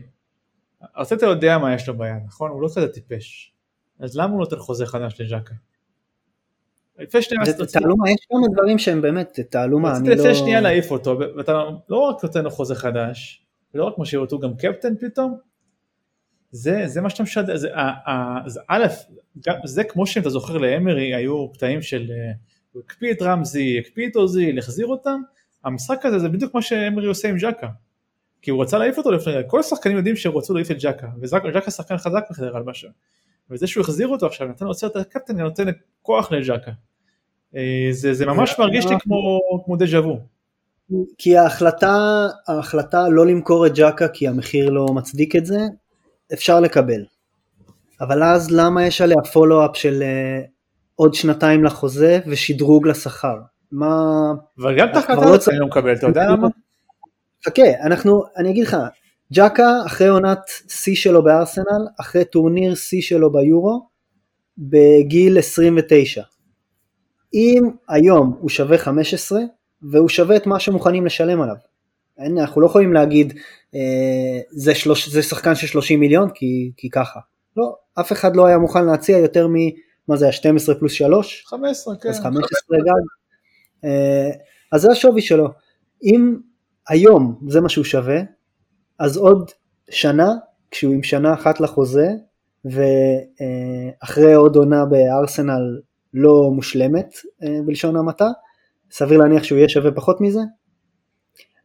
[0.97, 2.51] ארטטה יודע מה יש לו ביד, נכון?
[2.51, 3.53] הוא לא כזה טיפש.
[3.99, 5.53] אז למה הוא נותן חוזה חדש לז'קה?
[6.99, 10.23] לפני שנייה זה תעלומה, יש כמה דברים שהם באמת תעלומה, רציתי אני לא...
[10.23, 14.39] לפני שנייה להעיף אותו, ואתה לא רק נותן לו חוזה חדש, ולא רק משאיר אותו
[14.39, 15.37] גם קפטן פתאום,
[16.53, 18.85] זה, זה מה שאתה משדר, זה, ה- ה- זה א',
[19.65, 22.31] זה כמו שאם אתה זוכר לאמרי היו קטעים של אה,
[22.71, 25.21] הוא הקפיא את רמזי, הקפיא את אוזיל, החזיר אותם,
[25.63, 27.67] המשחק הזה זה בדיוק מה שאמרי עושה עם ג'קה,
[28.41, 31.71] כי הוא רצה להעיף אותו לפני, כל השחקנים יודעים שהם רצו להעיף את ג'קה, וג'קה
[31.71, 32.87] שחקן חזק בחדר הלבשה,
[33.49, 35.65] וזה שהוא החזיר אותו עכשיו, נתן לו את הקפטן, גם נותן
[36.01, 36.71] כוח לג'קה.
[37.55, 40.19] אה, זה, זה ממש מרגיש לי כמו, כמו דז'ה וו.
[41.17, 45.59] כי ההחלטה, ההחלטה לא למכור את ג'קה כי המחיר לא מצדיק את זה,
[46.33, 47.05] אפשר לקבל.
[48.01, 50.47] אבל אז למה יש עליה פולו-אפ של uh,
[50.95, 53.37] עוד שנתיים לחוזה ושדרוג לשכר?
[53.71, 54.31] מה...
[54.59, 56.47] אבל גם את ההחלטה לא הזאת אני לא מקבל, אתה יודע למה?
[57.45, 58.77] חכה, אנחנו, אני אגיד לך,
[59.33, 63.87] ג'קה אחרי עונת שיא שלו בארסנל, אחרי טורניר שיא שלו ביורו,
[64.57, 66.23] בגיל 29.
[67.33, 69.39] אם היום הוא שווה 15,
[69.81, 71.55] והוא שווה את מה שמוכנים לשלם עליו.
[72.17, 73.33] אין, אנחנו לא יכולים להגיד
[74.51, 77.19] זה, שלוש, זה שחקן של 30 מיליון כי, כי ככה.
[77.57, 79.53] לא, אף אחד לא היה מוכן להציע יותר מ...
[80.07, 81.43] מה זה היה 12 פלוס 3?
[81.47, 82.09] 15, כן.
[82.09, 82.91] אז 15 גג.
[83.85, 84.29] אה,
[84.71, 85.47] אז זה השווי שלו.
[86.03, 86.37] אם
[86.89, 88.21] היום זה מה שהוא שווה,
[88.99, 89.51] אז עוד
[89.89, 90.31] שנה,
[90.71, 92.07] כשהוא עם שנה אחת לחוזה,
[92.65, 95.81] ואחרי עוד עונה בארסנל
[96.13, 98.27] לא מושלמת, אה, בלשון המעטה,
[98.91, 100.39] סביר להניח שהוא יהיה שווה פחות מזה.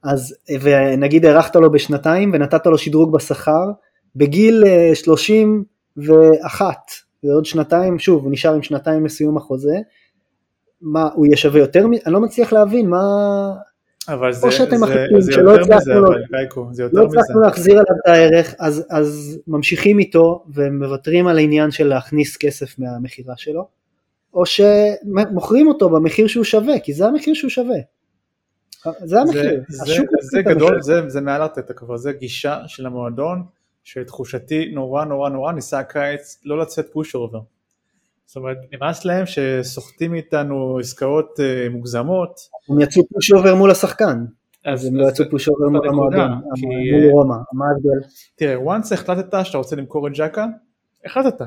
[0.03, 3.71] אז ונגיד הארכת לו בשנתיים ונתת לו שדרוג בשכר,
[4.17, 6.75] בגיל אה, 31
[7.25, 9.77] ועוד שנתיים, שוב, הוא נשאר עם שנתיים לסיום החוזה,
[10.83, 11.85] מה, הוא יהיה שווה יותר?
[12.07, 13.01] אני לא מצליח להבין מה...
[14.09, 17.05] אבל זה, שאתם זה, מחליטים שלא יותר הצלחנו מזה, לו- אבל קייקו, זה יותר לא.
[17.05, 22.79] הצלחנו להחזיר עליו את הערך, אז, אז ממשיכים איתו ומוותרים על העניין של להכניס כסף
[22.79, 23.69] מהמכירה שלו,
[24.35, 27.79] או שמוכרים אותו במחיר שהוא שווה, כי זה המחיר שהוא שווה.
[29.05, 29.63] זה המחיר.
[29.69, 30.83] זה, השוק זה, גדול.
[30.83, 33.45] זה, זה מעל ארטטה כבר, זה גישה של המועדון,
[33.85, 37.41] שלתחושתי נורא נורא נורא ניסה הקיץ לא לצאת pushover.
[38.27, 42.41] זאת אומרת, נמאס להם שסוחטים איתנו עסקאות אה, מוגזמות.
[42.69, 44.25] הם יצאו pushover מול השחקן,
[44.65, 48.09] אז הם לא יצאו pushover מול המועדון, מול רומא, מה ההבדל?
[48.37, 50.47] תראה, once החלטת שאתה רוצה למכור את ז'קה,
[51.05, 51.45] החלטת.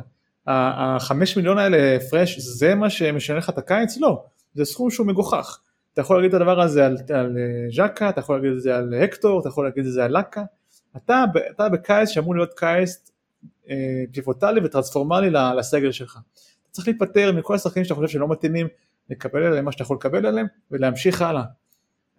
[0.47, 3.97] החמש מיליון האלה הפרש, זה מה שמשנה לך את הקיץ?
[3.97, 4.23] לא.
[4.53, 5.59] זה סכום שהוא מגוחך.
[5.93, 8.75] אתה יכול להגיד את הדבר הזה על, על אה, ז'קה, אתה יכול להגיד את זה
[8.75, 10.43] על הקטור, אתה יכול להגיד את זה על לאקה.
[10.97, 13.11] אתה, אתה בקיץ שאמור להיות קיץ
[13.69, 13.75] אה,
[14.13, 16.19] פיבוטלי וטרנספורמלי לסגל שלך.
[16.63, 18.67] אתה צריך להיפטר מכל השחקנים שאתה חושב שלא מתאימים,
[19.09, 21.43] לקבל עליהם מה שאתה יכול לקבל עליהם ולהמשיך הלאה.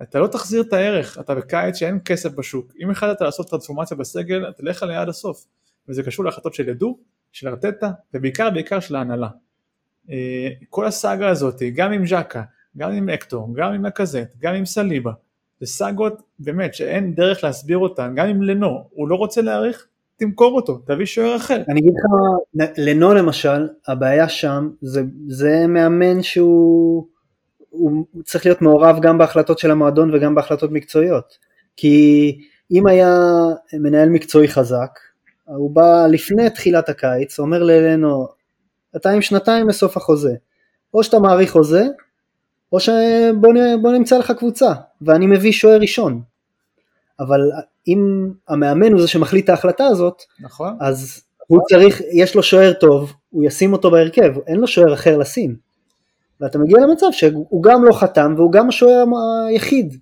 [0.03, 2.73] אתה לא תחזיר את הערך, אתה בקיץ שאין כסף בשוק.
[2.83, 5.47] אם החלטת לעשות טרנספורמציה בסגל, תלך עליה עד הסוף.
[5.89, 6.99] וזה קשור להחלטות של ידו,
[7.33, 9.29] של ארטטה, ובעיקר בעיקר של ההנהלה.
[10.11, 12.43] אה, כל הסאגה הזאת, גם עם ז'קה,
[12.77, 15.13] גם עם אקטור, גם עם הקזט, גם עם סליבה,
[15.61, 20.57] זה סאגות באמת שאין דרך להסביר אותן, גם עם לנו, הוא לא רוצה להאריך, תמכור
[20.57, 21.63] אותו, תביא שוער אחר.
[21.69, 27.07] אני אגיד לך, לנו למשל, הבעיה שם, זה, זה מאמן שהוא
[27.73, 31.39] הוא צריך להיות מעורב גם בהחלטות של המועדון וגם בהחלטות מקצועיות.
[31.77, 32.39] כי
[32.71, 33.17] אם היה
[33.73, 34.99] מנהל מקצועי חזק,
[35.45, 38.29] הוא בא לפני תחילת הקיץ, אומר ללנו,
[38.97, 40.35] אתה עם שנתיים לסוף החוזה,
[40.95, 41.85] או שאתה מעריך חוזה,
[42.73, 46.23] או שבוא נמצא לך קבוצה, ואני מביא שוער ראשון.
[47.21, 47.41] אבל
[47.89, 50.77] אם המאמן הוא זה שמחליט את ההחלטה הזאת, נכון.
[50.81, 55.19] אז הוא צריך, יש לו שוער טוב, הוא ישים אותו בהרכב, אין לו שוער אחר
[55.19, 55.57] לשים.
[56.41, 59.05] ואתה מגיע למצב שהוא גם לא חתם והוא גם השוער
[59.49, 59.97] היחיד.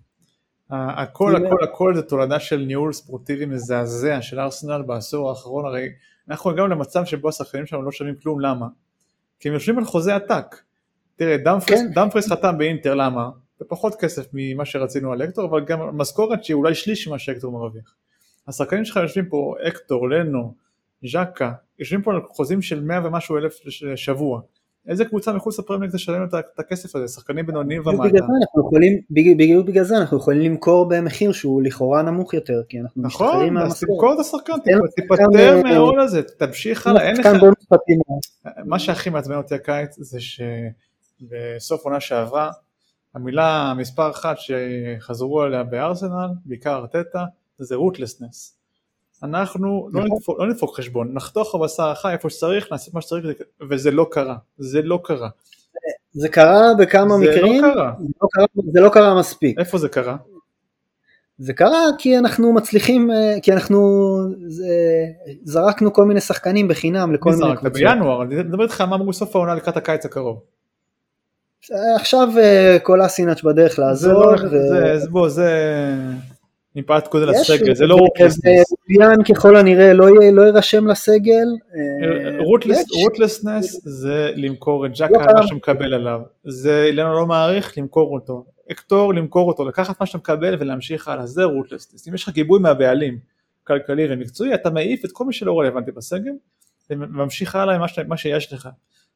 [0.71, 5.89] הכל הכל הכל זה תולדה של ניהול ספורטיבי מזעזע של ארסנל בעשור האחרון, הרי
[6.31, 8.67] אנחנו הגענו למצב שבו השחקנים שלנו לא שווים כלום, למה?
[9.41, 10.57] כי הם יושבים על חוזה עתק.
[11.21, 11.37] תראה,
[11.95, 12.35] דמפרס, כן.
[12.35, 13.29] חתם באינטר, למה?
[13.59, 17.53] זה פחות כסף ממה שרצינו על אקטור, אבל גם משכורת שהיא אולי שליש ממה שאקטור
[17.53, 17.95] מרוויח.
[18.49, 20.55] השחקנים שלך יושבים פה, אקטור, לנו,
[21.13, 23.57] ז'קה, יושבים פה על חוזים של 100 ומשהו אלף
[23.97, 24.41] שבוע.
[24.89, 28.27] איזה קבוצה מחוץ לפרמייר תשלם את הכסף הזה, שחקנים בינוניים ומטה.
[29.11, 33.65] בדיוק בגלל זה אנחנו יכולים למכור במחיר שהוא לכאורה נמוך יותר, כי אנחנו משתחררים מהמשכורת.
[33.65, 34.53] נכון, אז תמכור את השחקן,
[34.97, 37.29] תיפטר מהעול הזה, תמשיך הלאה, אין לך...
[38.65, 40.19] מה שהכי מעצבן אותי הקיץ זה
[41.21, 42.51] שבסוף עונה שעברה,
[43.15, 47.25] המילה מספר אחת שחזרו עליה בארסנל, בעיקר ארטטה,
[47.59, 48.57] זה רוטלסנס.
[49.23, 50.17] אנחנו לא, נכון.
[50.17, 53.27] נדפוק, לא נדפוק חשבון, נחתוך בבשר החי איפה שצריך, נעשה מה שצריך,
[53.71, 55.29] וזה לא קרה, זה לא קרה.
[56.13, 57.93] זה קרה בכמה זה מקרים, לא קרה.
[57.99, 59.59] זה, לא קרה, זה לא קרה מספיק.
[59.59, 60.17] איפה זה קרה?
[61.39, 64.67] זה קרה כי אנחנו מצליחים, אה, כי אנחנו זה,
[65.43, 67.73] זרקנו כל מיני שחקנים בחינם לכל מיני קבוצות.
[67.73, 70.41] בינואר, אני מדבר איתך מה אמרו סוף העונה לקראת הקיץ הקרוב.
[71.97, 74.37] עכשיו אה, כל אסינאץ' בדרך לעזור.
[74.37, 74.99] זה, לא, ו...
[74.99, 75.51] זה, בוא, זה...
[76.77, 78.73] מפאת גודל הסגל, זה לא רוטלסנס.
[78.89, 81.47] ביאן ככל הנראה לא, לא יירשם לסגל.
[83.03, 86.21] רוטלסנס אה, זה למכור את ג'קה, לא מה שאתה מקבל עליו.
[86.45, 88.45] זה אילנו לא מעריך, למכור אותו.
[88.73, 92.09] אקטור, למכור אותו, לקחת מה שאתה מקבל ולהמשיך הלאה, זה רוטלסנס.
[92.09, 93.19] אם יש לך גיבוי מהבעלים,
[93.65, 96.33] כלכלי ומקצועי, אתה מעיף את כל מי שלא רלוונטי בסגל,
[96.91, 98.69] וממשיך הלאה עם מה שיש לך.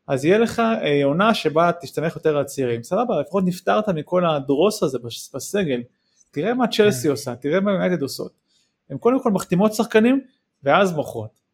[0.07, 2.83] אז יהיה לך אה, עונה שבה תשתמך יותר על הצעירים.
[2.83, 4.99] סבבה, לפחות נפטרת מכל הדרוס הזה
[5.35, 5.83] בסגל.
[6.31, 7.11] תראה מה צ'לסי כן.
[7.11, 8.33] עושה, תראה מה יונייטד עושות.
[8.90, 10.21] הן קודם כל מחתימות שחקנים
[10.62, 11.45] ואז מוכרות.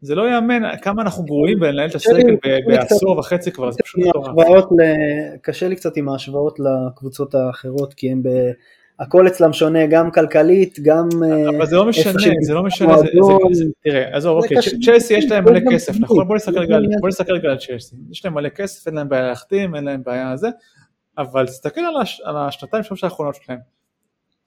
[0.00, 4.64] זה לא יאמן כמה אנחנו גרועים בלנהל את הסגל בעשור וחצי כבר, זה פשוט מטורף.
[5.42, 8.28] קשה לי קצת עם ההשוואות לקבוצות האחרות, כי הם ב...
[9.00, 11.08] הכל אצלם שונה, גם כלכלית, גם...
[11.24, 12.12] אה, אבל זה לא משנה,
[12.46, 12.94] זה לא משנה,
[13.84, 16.28] תראה, עזוב, אוקיי, צ'לסי יש להם מלא כסף, נכון?
[16.28, 16.36] בוא
[17.08, 20.36] נסתכל רגע על צ'לסי, יש להם מלא כסף, אין להם בעיה להחתים, אין להם בעיה
[20.36, 20.48] זה,
[21.18, 21.80] אבל תסתכל
[22.24, 23.58] על השנתיים שלוש האחרונות שלהם,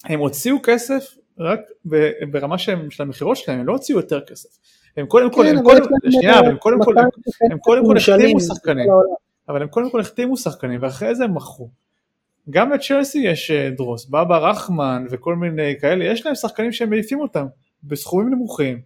[0.05, 1.59] הם הוציאו כסף רק
[2.31, 4.49] ברמה של המכירות שלהם, הם לא הוציאו יותר כסף.
[4.97, 8.89] הם קודם כל, כן, שנייה, הם קודם כל החתימו שחקנים,
[9.49, 11.69] אבל הם קודם כל החתימו שחקנים ואחרי זה הם מכרו.
[12.49, 17.19] גם לצ'לסי יש אה, דרוס, בבא רחמן וכל מיני כאלה, יש להם שחקנים שהם מעיפים
[17.19, 17.45] אותם
[17.83, 18.81] בסכומים נמוכים.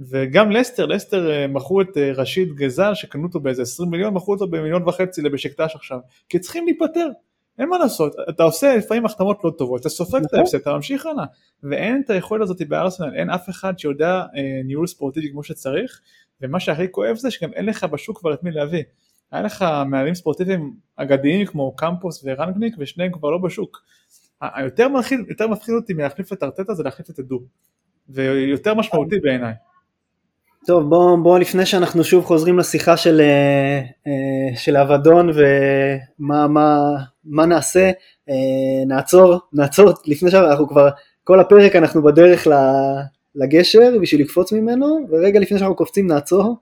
[0.00, 4.34] וגם לסטר, לסטר אה, מכרו את אה, רשיד גזל שקנו אותו באיזה 20 מיליון, מכרו
[4.34, 7.08] אותו במיליון וחצי לבשקטש עכשיו, כי צריכים להיפטר.
[7.58, 10.38] אין מה לעשות, אתה עושה לפעמים החתמות לא טובות, אתה סופג את נכון.
[10.38, 11.24] ההפסד, אתה ממשיך הלאה,
[11.62, 16.00] ואין את היכולת הזאת בארסנל, אין אף אחד שיודע אה, ניהול ספורטיבי כמו שצריך,
[16.40, 18.82] ומה שהכי כואב זה שגם אין לך בשוק כבר את מי להביא.
[19.32, 23.82] היה לך מנהלים ספורטיביים אגדיים כמו קמפוס ורנגניק ושניהם כבר לא בשוק.
[24.40, 27.40] היותר מפחיד, מפחיד אותי מלהחליף את ארטטה זה להחליף את הדו,
[28.08, 29.52] ויותר משמעותי בעיניי.
[30.66, 36.78] טוב בואו בוא לפני שאנחנו שוב חוזרים לשיחה של, אה, אה, של אבדון ומה מה,
[37.24, 37.90] מה נעשה,
[38.28, 38.34] אה,
[38.86, 40.88] נעצור, נעצור לפני שאנחנו כבר,
[41.24, 42.46] כל הפרק אנחנו בדרך
[43.34, 46.56] לגשר בשביל לקפוץ ממנו ורגע לפני שאנחנו קופצים נעצור,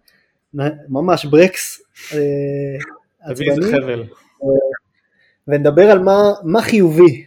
[0.89, 1.83] ממש ברקס
[3.21, 3.67] עצבני,
[5.49, 7.25] ונדבר על מה, מה חיובי,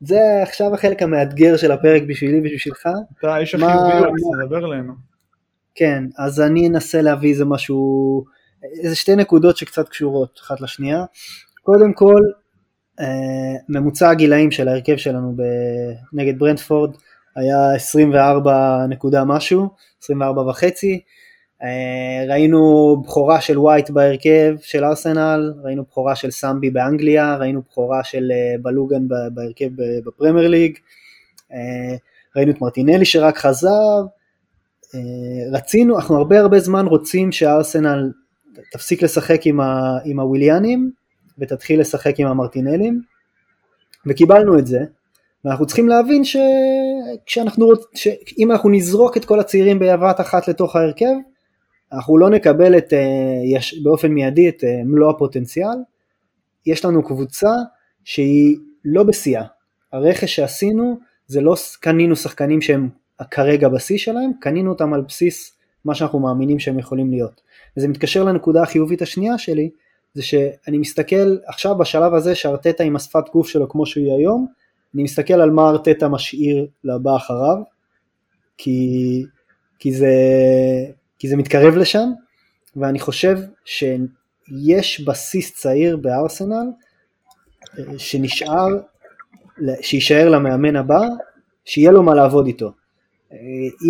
[0.00, 2.88] זה עכשיו החלק המאתגר של הפרק בשבילי ובשבילך.
[3.18, 4.92] אתה איש החיובי, תדבר אלינו.
[5.74, 8.24] כן, אז אני אנסה להביא איזה משהו,
[8.82, 11.04] איזה שתי נקודות שקצת קשורות אחת לשנייה.
[11.62, 12.20] קודם כל,
[13.00, 13.06] אה,
[13.68, 15.34] ממוצע הגילאים של ההרכב שלנו
[16.12, 16.96] נגד ברנדפורד
[17.36, 19.68] היה 24 נקודה משהו,
[20.02, 21.00] 24 וחצי.
[22.28, 28.32] ראינו בכורה של ווייט בהרכב של ארסנל, ראינו בכורה של סמבי באנגליה, ראינו בכורה של
[28.62, 29.68] בלוגן בהרכב
[30.06, 30.78] בפרמייר ליג,
[32.36, 34.02] ראינו את מרטינלי שרק חזר,
[35.52, 38.10] רצינו, אנחנו הרבה הרבה זמן רוצים שארסנל
[38.72, 40.90] תפסיק לשחק עם, ה, עם הוויליאנים
[41.38, 43.02] ותתחיל לשחק עם המרטינלים
[44.06, 44.80] וקיבלנו את זה
[45.44, 47.84] ואנחנו צריכים להבין שכשאנחנו רוצ...
[47.94, 51.14] שאם אנחנו נזרוק את כל הצעירים בבת אחת לתוך ההרכב
[51.92, 52.98] אנחנו לא נקבל את, אה,
[53.44, 55.76] יש, באופן מיידי את אה, מלוא הפוטנציאל
[56.66, 57.50] יש לנו קבוצה
[58.04, 59.44] שהיא לא בשיאה
[59.92, 62.88] הרכש שעשינו זה לא קנינו שחקנים שהם
[63.30, 67.40] כרגע בשיא שלהם, קנינו אותם על בסיס מה שאנחנו מאמינים שהם יכולים להיות.
[67.76, 69.70] וזה מתקשר לנקודה החיובית השנייה שלי,
[70.14, 74.46] זה שאני מסתכל עכשיו בשלב הזה שארטטה עם השפת גוף שלו כמו שהיא היום,
[74.94, 77.56] אני מסתכל על מה ארטטה משאיר לבא אחריו,
[78.58, 79.22] כי,
[79.78, 80.14] כי, זה,
[81.20, 82.08] כי זה מתקרב לשם,
[82.76, 86.66] ואני חושב שיש בסיס צעיר בארסנל
[87.78, 88.68] אה, שנשאר,
[89.80, 91.00] שיישאר למאמן הבא,
[91.64, 92.72] שיהיה לו מה לעבוד איתו.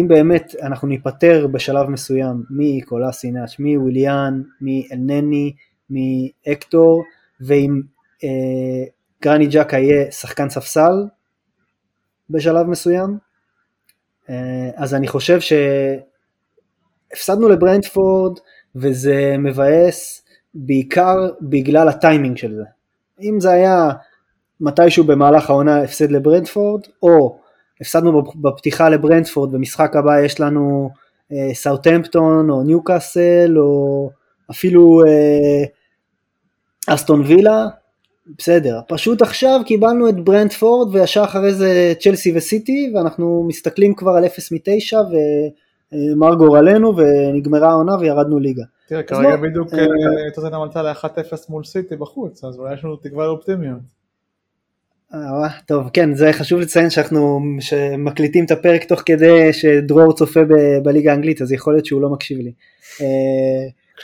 [0.00, 5.52] אם באמת אנחנו ניפטר בשלב מסוים מקולאסינאץ', מוויליאן, מאלנני,
[5.90, 7.04] מאקטור,
[7.40, 7.80] ואם
[8.24, 8.84] אה,
[9.22, 10.92] גרני ג'קה יהיה שחקן ספסל
[12.30, 13.18] בשלב מסוים,
[14.30, 15.40] אה, אז אני חושב
[17.14, 18.38] שהפסדנו לברנדפורד
[18.76, 22.64] וזה מבאס בעיקר בגלל הטיימינג של זה.
[23.22, 23.90] אם זה היה
[24.60, 27.38] מתישהו במהלך העונה הפסד לברנדפורד, או
[27.80, 30.90] הפסדנו בפתיחה לברנדפורד, במשחק הבא יש לנו
[31.32, 34.10] אה, סאוטהמפטון או ניוקאסל או
[34.50, 35.64] אפילו אה,
[36.94, 37.66] אסטון וילה,
[38.38, 44.24] בסדר, פשוט עכשיו קיבלנו את ברנדפורד וישר אחרי זה צ'לסי וסיטי ואנחנו מסתכלים כבר על
[44.24, 44.96] 0 מ-9
[45.92, 48.64] ומר גורלנו ונגמרה העונה וירדנו ליגה.
[48.88, 49.87] תראה, כרגע בדיוק אה,
[50.35, 53.79] טוטנאם עלתה ל-1-0 מול סיטי בחוץ, אז אולי יש לנו תקווה אופטימיות.
[55.14, 57.40] אה, טוב, כן, זה חשוב לציין שאנחנו
[57.98, 60.40] מקליטים את הפרק תוך כדי שדרור צופה
[60.83, 62.53] בליגה האנגלית, אז יכול להיות שהוא לא מקשיב לי.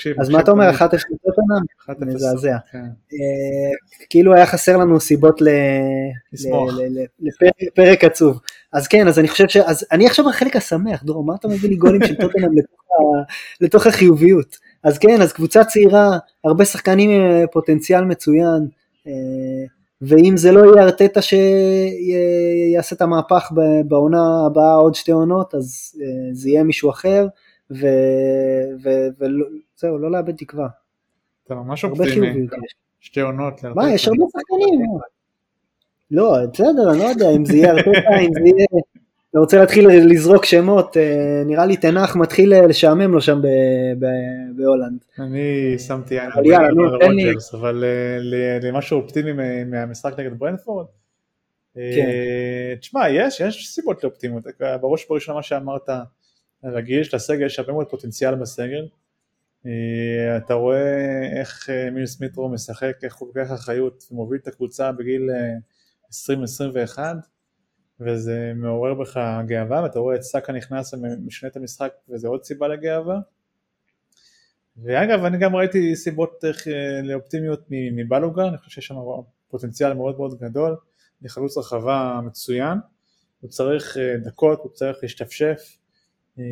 [0.07, 2.15] אה, אז מה אתה אומר, 1-0 לטוטנאם?
[2.15, 2.57] מזעזע.
[2.73, 2.79] כן.
[2.79, 5.41] אה, כאילו היה חסר לנו סיבות
[7.61, 8.41] לפרק עצוב.
[8.73, 9.57] אז כן, אז אני חושב ש...
[9.57, 12.51] אז אני עכשיו בחלק השמח, דרור, מה אתה מביא לי גולים של טוטנאם
[13.61, 14.57] לתוך החיוביות?
[14.83, 18.69] אז כן, אז קבוצה צעירה, הרבה שחקנים עם פוטנציאל מצוין.
[20.03, 23.53] ואם זה לא יהיה ארטטה שיעשה את המהפך
[23.89, 27.27] בעונה הבאה עוד שתי עונות, אז אה, זה יהיה מישהו אחר,
[28.81, 30.69] וזהו, לא לאבד תקווה.
[31.45, 32.47] אתה ממש אופטימי,
[33.01, 33.65] שתי עונות.
[33.65, 34.81] מה, יש הרבה שחקנים.
[36.11, 38.67] לא, בסדר, אני לא יודע אם זה יהיה ארטטה, אם זה יהיה
[39.37, 43.41] אתה רוצה להתחיל לזרוק שמות, אה, נראה לי תנח מתחיל אה, לשעמם לו שם
[44.57, 45.05] בהולנד.
[45.19, 49.33] אני שמתי עין על רוג'רס, אבל אה, למשהו אופטימי
[49.67, 50.87] מהמשחק נגד ברנטפורד.
[51.75, 52.11] כן.
[52.81, 54.45] תשמע, יש, יש סיבות לאופטימיות,
[54.81, 55.89] בראש ובראשונה מה שאמרת,
[56.67, 58.89] רגיל, יש לסגל, יש הרבה מאוד פוטנציאל בסגל.
[60.37, 65.31] אתה רואה איך מיל סמיטרו משחק, איך הוא לוקח אחריות ומוביל את הקבוצה בגיל
[66.11, 66.99] 20-21.
[68.01, 72.69] וזה מעורר בך גאווה, ואתה רואה את סאקה נכנס ומשנה את המשחק, וזה עוד סיבה
[72.69, 73.19] לגאווה.
[74.77, 78.95] ואגב, אני גם ראיתי סיבות אה, לאופטימיות מבלוגה, אני חושב שיש שם
[79.49, 80.77] פוטנציאל מאוד מאוד גדול,
[81.23, 82.79] לחלוץ רחבה מצוין,
[83.41, 85.77] הוא צריך אה, דקות, הוא צריך להשתפשף.
[86.39, 86.45] אה,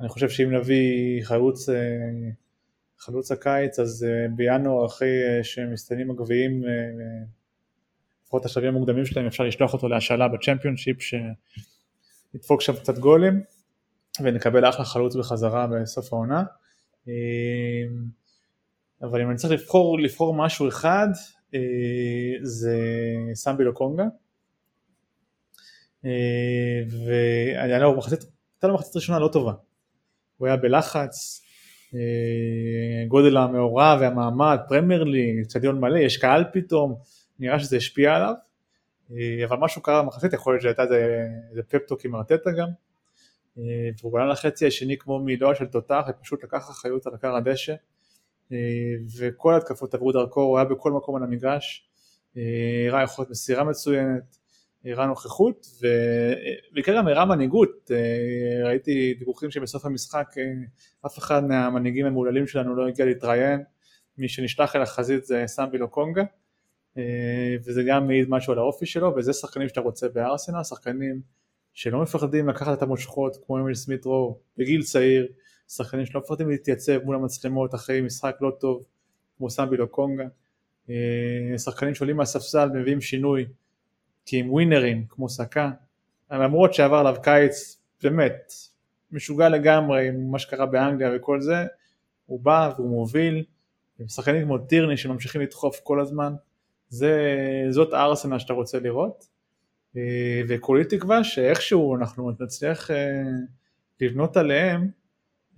[0.00, 1.68] אני חושב שאם נביא חלוץ,
[2.98, 5.08] חלוץ הקיץ, אז בינואר אחרי
[5.42, 6.62] שמסתיימים הגביעים
[8.32, 13.42] לפחות השלבים המוקדמים שלהם אפשר לשלוח אותו להשאלה בצ'מפיונשיפ שידפוק שם קצת גולים
[14.20, 16.42] ונקבל אחלה חלוץ בחזרה בסוף העונה.
[17.08, 17.12] אמ,
[19.02, 21.08] אבל אם אני צריך לבחור, לבחור משהו אחד
[21.54, 21.60] אה,
[22.42, 22.78] זה
[23.34, 24.04] סמבי לוקונגה.
[26.04, 28.20] אה, והיה לו מחצית,
[28.62, 29.52] הייתה לו מחצית ראשונה לא טובה.
[30.36, 31.42] הוא היה בלחץ
[31.94, 36.94] אה, גודל המאורע והמעמד, פרמייר ליג, אצטדיון מלא, יש קהל פתאום,
[37.38, 38.34] נראה שזה השפיע עליו,
[39.12, 42.68] אה, אבל משהו קרה במחצית, יכול להיות שהייתה איזה פפטוק עם ארטטה גם,
[43.58, 43.62] אה,
[44.00, 47.74] והוא עלה לחצי השני כמו מילואה של תותח, ופשוט לקח אחריות על עקר הדשא,
[49.18, 51.88] וכל התקפות עברו דרכו, הוא היה בכל מקום על המגרש,
[52.88, 54.41] הראה יכולת מסירה מצוינת,
[54.84, 55.66] הראה נוכחות,
[56.70, 57.90] ובעיקר גם הראה מנהיגות,
[58.64, 60.26] ראיתי דיווחים שבסוף המשחק
[61.06, 63.62] אף אחד מהמנהיגים המהוללים שלנו לא הגיע להתראיין,
[64.18, 66.22] מי שנשלח אל החזית זה סמבי לוקונגה,
[66.98, 71.20] אה, וזה גם מעיד משהו על האופי שלו, וזה שחקנים שאתה רוצה בארסנל, שחקנים
[71.72, 75.26] שלא מפחדים לקחת את המושכות כמו אמיל סמית רו בגיל צעיר,
[75.68, 78.84] שחקנים שלא מפחדים להתייצב מול המצלמות אחרי משחק לא טוב,
[79.38, 80.24] כמו סמבי לוקונגה,
[80.90, 83.46] אה, שחקנים שעולים מהספסל מביאים שינוי,
[84.24, 85.70] כי הם ווינרים כמו סאקה,
[86.30, 88.52] למרות שעבר עליו קיץ באמת
[89.12, 91.66] משוגע לגמרי עם מה שקרה באנגליה וכל זה,
[92.26, 93.44] הוא בא והוא מוביל,
[93.98, 96.34] עם שחקנים כמו טירני שממשיכים לדחוף כל הזמן,
[96.88, 97.20] זה,
[97.70, 99.26] זאת הארסנל שאתה רוצה לראות,
[99.96, 103.22] אה, וכולי תקווה שאיכשהו אנחנו נצליח אה,
[104.00, 104.88] לבנות עליהם,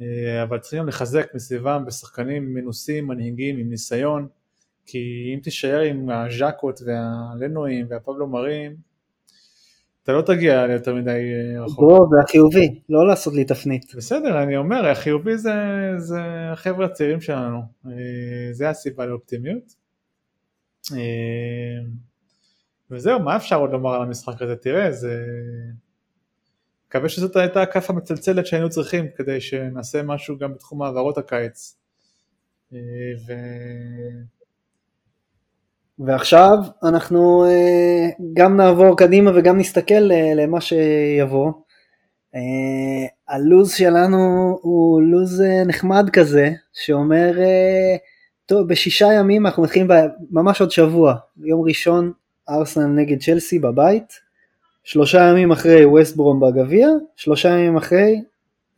[0.01, 4.29] אה, אבל צריכים לחזק מסביבם בשחקנים מנוסים, מנהיגים, עם ניסיון,
[4.87, 8.77] כי אם תישאר עם הז'קות והלנואים והפבלו מרים,
[10.03, 11.33] אתה לא תגיע ליותר מדי
[11.65, 11.79] רחוק.
[11.79, 13.95] ברור, זה החיובי, לא לעשות לי תפנית.
[13.97, 15.53] בסדר, אני אומר, החיובי זה,
[15.97, 16.21] זה
[16.53, 17.61] החבר'ה הצעירים שלנו,
[18.53, 19.75] זה הסיבה לאופטימיות.
[22.91, 24.57] וזהו, מה אפשר עוד לומר על המשחק הזה?
[24.57, 25.25] תראה, זה...
[26.89, 31.79] מקווה שזאת הייתה הכף המצלצלת שהיינו צריכים כדי שנעשה משהו גם בתחום העברות הקיץ.
[32.73, 32.79] אה,
[33.27, 33.33] ו...
[35.99, 41.53] ועכשיו אנחנו אה, גם נעבור קדימה וגם נסתכל אה, למה שיבוא.
[43.29, 47.33] הלוז שלנו הוא לוז נחמד כזה, שאומר,
[48.47, 49.89] טוב, בשישה ימים אנחנו מתחילים
[50.31, 51.15] ממש עוד שבוע,
[51.45, 52.13] יום ראשון
[52.49, 54.21] ארסנל נגד צ'לסי בבית,
[54.85, 58.23] שלושה ימים אחרי ווסט ברום בגביע, שלושה ימים אחרי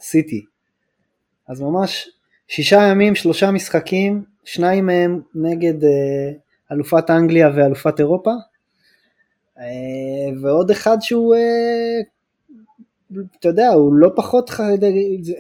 [0.01, 0.45] סיטי.
[1.49, 2.09] אז ממש
[2.49, 6.33] שישה ימים, שלושה משחקים, שניים מהם נגד אה,
[6.73, 8.31] אלופת אנגליה ואלופת אירופה,
[9.59, 12.01] אה, ועוד אחד שהוא, אה,
[13.41, 14.51] אתה יודע, הוא לא פחות,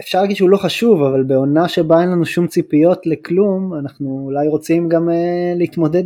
[0.01, 4.49] אפשר להגיד שהוא לא חשוב, אבל בעונה שבה אין לנו שום ציפיות לכלום, אנחנו אולי
[4.49, 6.03] רוצים גם אה, להתמודד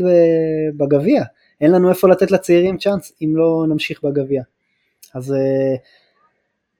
[0.76, 1.24] בגביע.
[1.60, 4.42] אין לנו איפה לתת לצעירים צ'אנס אם לא נמשיך בגביע.
[5.14, 5.34] אז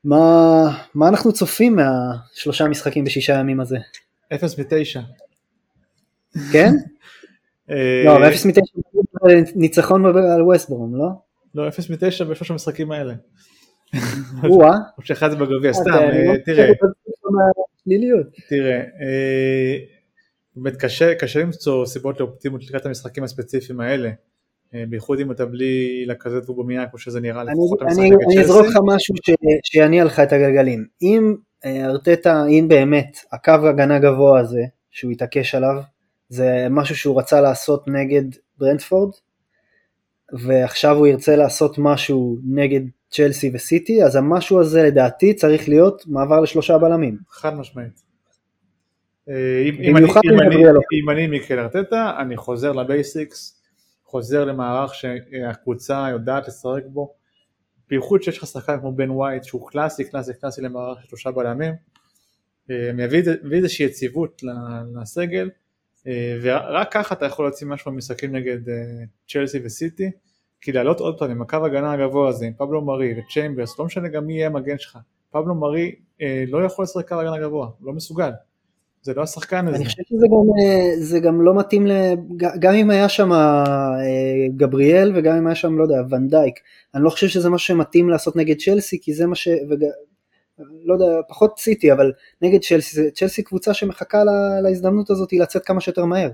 [0.05, 3.79] מה, מה אנחנו צופים מהשלושה משחקים בשישה ימים הזה?
[4.35, 5.01] אפס מתשע.
[6.53, 6.73] כן?
[7.71, 8.77] אה, לא, אבל אפס מתשע
[9.55, 11.09] ניצחון על ווסטברום, לא?
[11.55, 13.15] לא, אפס מתשע בשלוש המשחקים האלה.
[14.45, 14.77] או-אה.
[14.99, 16.69] או שאחד זה בגביע, סתם, אה, תראה.
[18.49, 18.81] תראה,
[20.57, 20.77] באמת
[21.19, 24.11] קשה למצוא סיבות לאופטימות לקראת המשחקים הספציפיים האלה.
[24.75, 28.37] אה, בייחוד אם אתה בלי לקזט ובמיה כמו שזה נראה לפחות המשחק נגד צ'לסי.
[28.37, 29.15] אני אזרוק לך משהו
[29.65, 30.87] שיניע לך את הגלגלים.
[31.03, 35.83] אם אה, ארטטה, אם באמת הקו הגנה גבוה הזה שהוא התעקש עליו,
[36.31, 38.23] זה משהו שהוא רצה לעשות נגד
[38.59, 39.11] ברנדפורד,
[40.33, 46.41] ועכשיו הוא ירצה לעשות משהו נגד צ'לסי וסיטי, אז המשהו הזה לדעתי צריך להיות מעבר
[46.41, 47.19] לשלושה בלמים.
[47.31, 48.03] חד משמעית.
[49.29, 50.57] אה, אם, אני, אם, אני,
[51.03, 53.63] אם אני מיקל ארטטה, אני חוזר ל basics,
[54.05, 57.15] חוזר למערך שהקבוצה יודעת לשחק בו,
[57.89, 61.75] בייחוד שיש לך שחקן כמו בן ווייט שהוא קלאסי קלאסי קלאסי למערך של שלושה בלמים,
[62.71, 63.23] אה, מביא
[63.53, 64.43] איזושהי יציבות
[65.01, 65.55] לסגל, אה,
[66.43, 68.75] ורק ככה אתה יכול להוציא משהו במשחקים נגד אה,
[69.29, 70.11] צ'לסי וסיטי,
[70.61, 74.09] כי לעלות עוד פעם עם הקו הגנה הגבוה הזה, עם פבלו מרי וצ'יימברס, לא משנה
[74.09, 74.99] גם מי יהיה המגן שלך,
[75.31, 75.95] פבלו מרי
[76.49, 78.31] לא יכול לשחק קו הגנה גבוה, הוא לא מסוגל.
[79.03, 79.77] זה לא השחקן הזה.
[79.77, 81.93] אני חושב שזה גם, אה, גם לא מתאים, ל...
[82.37, 83.97] גם אם היה שם אה,
[84.57, 86.55] גבריאל וגם אם היה שם, לא יודע, ונדייק,
[86.95, 89.49] אני לא חושב שזה משהו שמתאים לעשות נגד צ'לסי, כי זה מה ש...
[90.85, 95.81] לא יודע, פחות סיטי, אבל נגד צ'לסי, צ'לסי קבוצה שמחכה לה, להזדמנות הזאת לצאת כמה
[95.81, 96.31] שיותר מהר.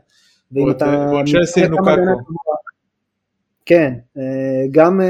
[0.52, 1.06] ואם אתה...
[1.10, 1.90] ועוד צ'לסי עם לוקקו.
[3.66, 4.22] כן, אה,
[4.70, 5.00] גם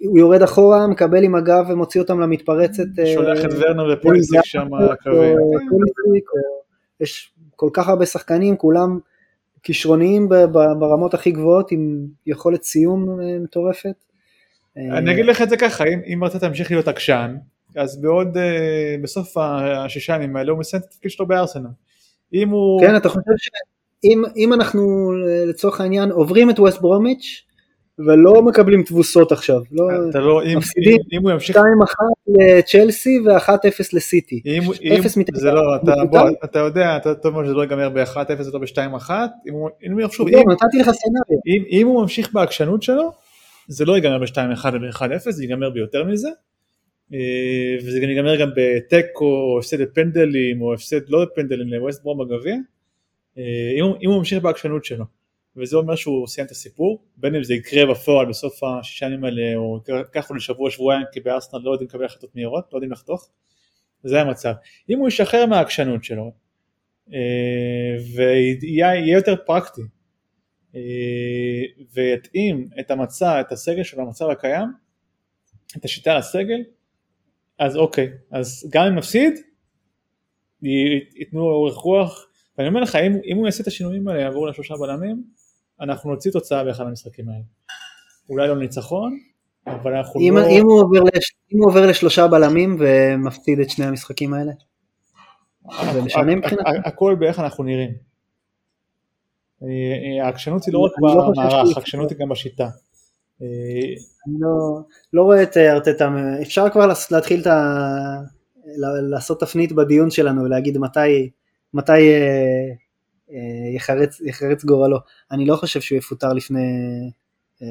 [0.00, 2.84] הוא יורד אחורה, מקבל עם הגב ומוציא אותם למתפרצת.
[3.14, 5.36] שולח את ורנר ופוליסיק שם על הקווים.
[7.00, 8.98] יש כל כך הרבה שחקנים, כולם
[9.62, 14.04] כישרוניים ברמות הכי גבוהות עם יכולת סיום אה, מטורפת.
[14.76, 17.36] אני אגיד לך את זה ככה, אם, אתה תמשיך להיות עקשן,
[17.78, 18.36] אז בעוד,
[19.02, 21.68] בסוף השישה ימים האלה הוא מסיים את התפקיד שלו בארסנל.
[22.34, 22.80] אם הוא...
[22.80, 25.12] כן, אתה חושב שאם אנחנו
[25.46, 27.44] לצורך העניין עוברים את ווסט ברומיץ',
[28.06, 31.56] ולא מקבלים תבוסות עכשיו, לא, אתה לא, אם, מפסידים אם, אם הוא ימשיך...
[31.56, 31.60] 2-1
[32.26, 34.42] לצ'לסי ו-1-0 לסיטי.
[34.46, 35.02] אם, אם,
[35.34, 38.58] זה לא, אתה, בוא, אתה יודע, אתה טוב מאוד שזה לא ייגמר ב-1-0 זה לא
[38.58, 39.10] ב-2-1,
[39.48, 41.40] אם הוא, אם שוב, אם, נתתי לך סצנריה.
[41.46, 43.12] אם, אם הוא ממשיך בעקשנות שלו,
[43.68, 46.32] זה לא ייגמר ב-2-1 וב-1-0, זה ייגמר ביותר מזה, אה,
[47.84, 52.56] וזה גם ייגמר גם בתיקו, או הפסד בפנדלים, או הפסד לא בפנדלים לווסט ברום בגביע,
[53.38, 55.04] אה, אם, אם הוא ממשיך בעקשנות שלו.
[55.56, 59.56] וזה אומר שהוא סיים את הסיפור, בין אם זה יקרה בפועל בסוף השישה ימים האלה,
[59.56, 63.30] או ייקח לו לשבוע שבועיים, כי בארסנל לא יודעים לקבל החלטות מהירות, לא יודעים לחתוך,
[64.04, 64.52] זה המצב.
[64.90, 66.32] אם הוא ישחרר מהעקשנות שלו,
[67.12, 69.82] אה, ויהיה יותר פרקטי,
[70.74, 70.80] אה,
[71.92, 74.68] ויתאים את המצע, את הסגל שלו למצב הקיים,
[75.76, 76.62] את השיטה לסגל,
[77.58, 79.34] אז אוקיי, אז גם אם נפסיד,
[80.62, 82.26] ייתנו אורך רוח,
[82.58, 85.24] ואני אומר לך, אם, אם הוא יעשה את השינויים האלה, יעבור לשלושה בלמים,
[85.80, 87.42] אנחנו נוציא תוצאה באחד המשחקים האלה.
[88.28, 89.18] אולי לא ניצחון,
[89.66, 90.46] אבל אנחנו אם, לא...
[90.46, 94.52] אם, הוא עובר לש, אם הוא עובר לשלושה בלמים ומפסיד את שני המשחקים האלה?
[95.92, 96.64] זה משנה מבחינתך?
[96.84, 97.90] הכל באיך אנחנו נראים.
[99.62, 102.68] אה, אה, העקשנות היא לא רק לא במערך, העקשנות היא גם בשיטה.
[103.42, 103.46] אה,
[104.26, 104.80] אני לא,
[105.12, 106.08] לא רואה את ארטטה,
[106.42, 107.58] אפשר כבר להתחיל את ה...
[109.10, 111.30] לעשות תפנית בדיון שלנו ולהגיד מתי,
[111.74, 112.72] מתי אה,
[113.30, 114.98] אה, יחרץ, יחרץ גורלו.
[115.30, 116.60] אני לא חושב שהוא יפוטר לפני,
[117.62, 117.66] אה,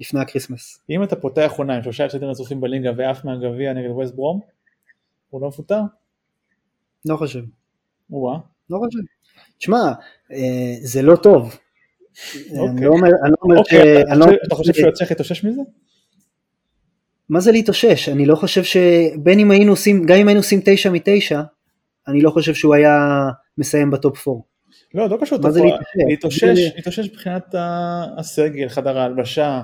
[0.00, 0.78] לפני ה Christmas.
[0.90, 4.40] אם אתה פותח עונה עם שלושה הפסדים רצופים בליגה ועף מהגביע נגד ווסט ברום,
[5.30, 5.80] הוא לא מפוטר?
[7.04, 7.42] לא חושב.
[8.12, 8.38] או-אה.
[8.70, 8.98] לא חושב.
[9.58, 9.92] תשמע,
[10.32, 11.56] אה, זה לא טוב.
[12.50, 12.84] אני אוקיי.
[12.86, 13.58] לא אומר, אני לא אומר ש...
[13.58, 15.60] אוקיי, אני לא- אתה- חושב שהוא יצליח להתאושש מזה?
[17.28, 18.08] מה זה להתאושש?
[18.08, 21.42] אני לא חושב שבין אם היינו עושים, גם אם היינו עושים תשע מתשע,
[22.08, 22.98] אני לא חושב שהוא היה
[23.58, 24.40] מסיים בטופ 4.
[24.94, 25.38] לא, לא קשור.
[26.08, 26.44] להתאושש?
[26.76, 27.54] להתאושש, מבחינת
[28.18, 29.62] הסגל, חדר ההלבשה,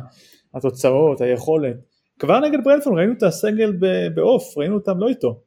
[0.55, 1.77] התוצאות, היכולת.
[2.19, 3.73] כבר נגד ברנפון ראינו את הסגל
[4.15, 5.41] בעוף, ראינו אותם לא איתו.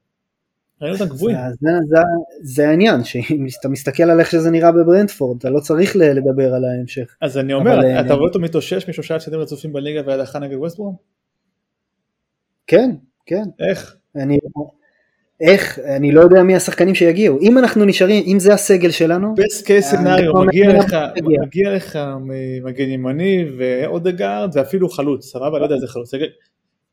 [0.82, 1.38] ראינו אותם גבוהים.
[1.38, 2.00] זה, זה, זה,
[2.42, 6.66] זה העניין, שאם אתה מסתכל על איך שזה נראה בברנדפורד, אתה לא צריך לדבר על
[6.66, 7.16] ההמשך.
[7.22, 10.56] אז אני אומר, אבל, אתה- אתה רואה אותו מתאושש משלושה הפסדים רצופים בליגה והדחה נגד
[10.56, 10.96] ווסט ברום?
[12.68, 12.92] כן,
[13.26, 13.44] כן.
[13.70, 13.96] איך?
[14.16, 14.38] אני,
[15.42, 17.40] איך, אני לא יודע מי השחקנים שיגיעו.
[17.42, 21.42] אם אנחנו נשארים, אם זה הסגל שלנו, best case scenario, אה, מגיע אני לך, מגיע.
[21.42, 22.00] מגיע לך
[22.64, 25.60] מגן ימני ואודגרד ואפילו חלוץ, סבבה?
[25.60, 26.12] לא יודע איזה חלוץ.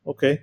[0.05, 0.35] אוקיי.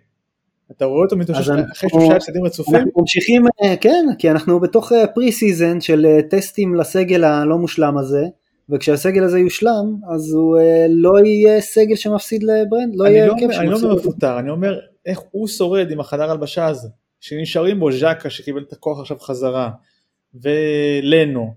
[0.71, 2.75] אתה רואה אותו מתאושש אחרי שלושה הפסדים רצופים?
[2.75, 7.99] אנחנו ממשיכים, אה, כן, כי אנחנו בתוך pre season של אה, טסטים לסגל הלא מושלם
[7.99, 8.25] הזה,
[8.69, 13.43] וכשהסגל הזה יושלם, אז הוא אה, לא יהיה סגל שמפסיד לברנד, לא יהיה לא הרכב
[13.45, 13.85] אומר- אני לא שמפסיד.
[13.91, 16.89] אומר מפוטר, אני אומר איך הוא שורד עם החדר הלבשה הזה,
[17.21, 19.71] שנשארים בו ז'קה שקיבל את הכוח עכשיו חזרה,
[20.35, 21.55] ולנו,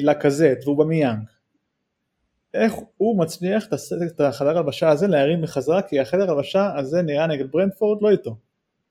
[0.00, 1.18] ולקזט, ואובמיאנג.
[2.62, 3.66] איך הוא מצליח
[4.06, 8.36] את החדר הלבשה הזה להרים בחזרה, כי החדר הלבשה הזה נראה נגד ברנטפורד לא איתו,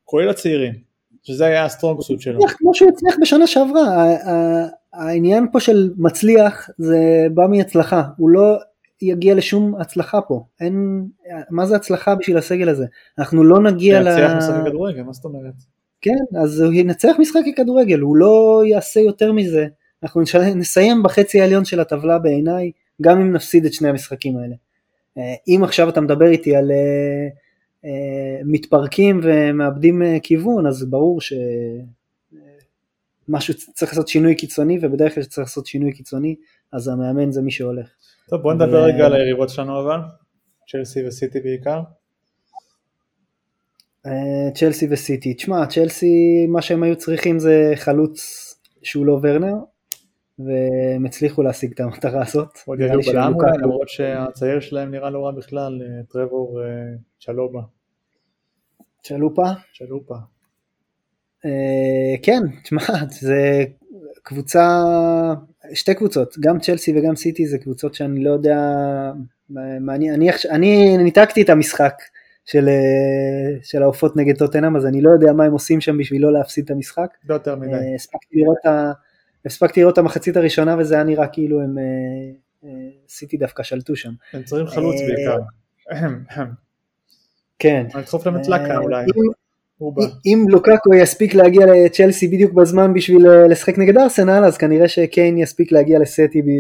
[0.03, 0.73] כולל הצעירים,
[1.23, 2.39] שזה היה ה strong suit שלו.
[2.47, 4.05] כמו שהוא הצליח בשנה שעברה,
[4.93, 8.57] העניין פה של מצליח זה בא מהצלחה, הוא לא
[9.01, 11.05] יגיע לשום הצלחה פה, אין,
[11.49, 12.85] מה זה הצלחה בשביל הסגל הזה?
[13.19, 14.03] אנחנו לא נגיע ל...
[14.03, 15.53] להצליח לשחק כדורגל, מה זאת אומרת?
[16.01, 19.67] כן, אז הוא ינצח משחקי כדורגל, הוא לא יעשה יותר מזה,
[20.03, 20.21] אנחנו
[20.55, 24.55] נסיים בחצי העליון של הטבלה בעיניי, גם אם נפסיד את שני המשחקים האלה.
[25.17, 27.27] אה, אם עכשיו אתה מדבר איתי על אה,
[27.85, 31.33] אה, מתפרקים ומאבדים כיוון, אז ברור ש...
[31.33, 31.37] אה,
[33.27, 36.35] משהו צריך לעשות שינוי קיצוני, ובדרך כלל כשצריך לעשות שינוי קיצוני,
[36.71, 37.87] אז המאמן זה מי שהולך.
[38.29, 39.99] טוב בוא נדבר אה, רגע על היריבות שלנו אבל,
[40.71, 41.81] צ'לסי וסיטי בעיקר.
[44.55, 48.19] צ'לסי וסיטי, תשמע, צ'לסי, מה שהם היו צריכים זה חלוץ
[48.83, 49.53] שהוא לא ורנר,
[50.39, 52.49] והם הצליחו להשיג את המטרה הזאת.
[52.65, 56.67] עוד יגיעו בלם אולי, למרות שהצעיר שלהם נראה לא רע בכלל, אה, טרבור אה,
[57.21, 57.61] צ'לובה,
[59.03, 59.43] צ'לופה.
[59.77, 60.15] צ'לופה.
[61.45, 63.63] אה, כן, תשמע, זה
[64.23, 64.79] קבוצה,
[65.73, 68.57] שתי קבוצות, גם צ'לסי וגם סיטי זה קבוצות שאני לא יודע,
[69.49, 71.93] מה- אני, אני, אני ניתקתי את המשחק
[72.45, 72.69] של,
[73.63, 76.63] של העופות נגד טוטנאם, אז אני לא יודע מה הם עושים שם בשביל לא להפסיד
[76.65, 77.07] את המשחק.
[77.29, 77.95] לא יותר מדי.
[77.95, 78.91] הספקתי לראות, את ה-
[79.45, 81.83] הספקתי לראות את המחצית הראשונה וזה היה נראה כאילו הם, אה,
[82.63, 82.69] אה,
[83.09, 84.11] סיטי דווקא שלטו שם.
[84.33, 85.37] הם צריכים חלוץ אה, בעיקר.
[87.59, 87.85] כן.
[87.95, 89.05] לדחוף להם את לקה אולי,
[90.25, 95.71] אם- לוקאקו יספיק להגיע לצ'לסי בדיוק בזמן בשביל לשחק נגד ארסנל, אז כנראה שקיין יספיק
[95.71, 95.99] להגיע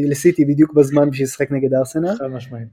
[0.09, 2.15] לסיטי, בדיוק בזמן בשביל לשחק נגד ארסנל.
[2.15, 2.67] חד משמעית.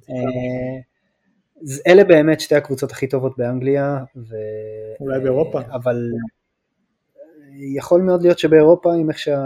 [1.86, 3.98] אלה באמת שתי הקבוצות הכי טובות באנגליה.
[4.16, 4.36] ו...
[5.00, 5.60] אולי באירופה.
[5.72, 6.10] אבל
[7.58, 9.40] יכול מאוד להיות שבאירופה, עם איך, שה...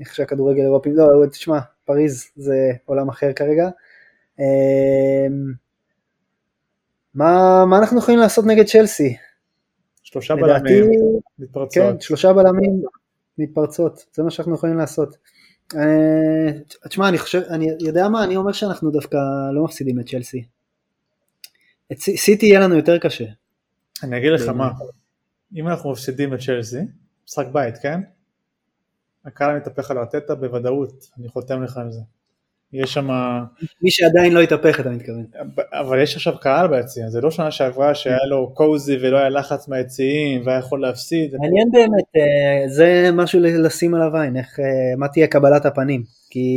[0.00, 3.68] איך שהכדורגל האירופי, לא, תשמע, פריז זה עולם אחר כרגע.
[4.40, 5.26] אה,
[7.14, 9.16] מה, מה אנחנו יכולים לעשות נגד צ'לסי?
[10.02, 12.02] שלושה לדעתי, בלמים, כן, מתפרצות.
[12.02, 12.82] שלושה בלמים
[13.38, 15.16] מתפרצות, זה מה שאנחנו יכולים לעשות.
[15.76, 16.50] אה,
[16.88, 19.16] תשמע, אני חושב, אני יודע מה, אני אומר שאנחנו דווקא
[19.54, 20.44] לא מפסידים את צ'לסי.
[21.92, 23.24] את סי- סיטי יהיה לנו יותר קשה.
[24.02, 24.48] אני אגיד לך.
[24.48, 24.70] מה,
[25.54, 26.78] אם אנחנו מפסידים את צ'לסי,
[27.28, 28.00] משחק בית, כן?
[29.26, 32.00] הקהל מתהפך על ארטטה בוודאות, אני חותם לך על זה.
[32.72, 33.08] יש שם,
[33.82, 35.26] מי שעדיין לא התהפך, אתה מתכוון.
[35.72, 39.68] אבל יש עכשיו קהל ביציע, זה לא שנה שעברה שהיה לו קוזי ולא היה לחץ
[39.68, 41.34] מהיציעים והיה יכול להפסיד.
[41.36, 44.64] מעניין באמת, אה, זה משהו לשים עליו עין, איך, אה,
[44.96, 46.02] מה תהיה קבלת הפנים.
[46.30, 46.48] כי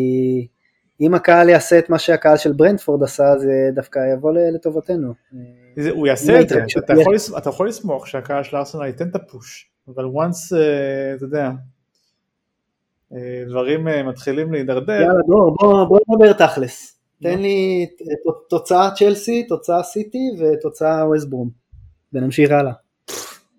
[1.02, 5.14] אם הקהל יעשה את מה שהקהל של ברנדפורד עשה, זה דווקא יבוא לטובתנו.
[5.78, 9.08] זה- הוא יעשה את זה, אתה יכול לס- אתה יכול לסמוך שהקהל של ארסנל ייתן
[9.10, 11.52] את הפוש אבל once, אה, אתה יודע,
[13.14, 14.94] אה, דברים אה, מתחילים להידרדר.
[14.94, 17.00] יאללה דרור, בוא, בוא נדבר תכלס.
[17.24, 17.88] תן לי
[18.50, 21.50] תוצאה צ'לסי, תוצאה סיטי ותוצאה ווסטברום.
[22.14, 22.74] ונמשיך הלאה.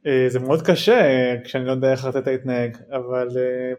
[0.06, 3.28] אה, זה מאוד קשה כשאני לא יודע איך ארטטה יתנהג, אבל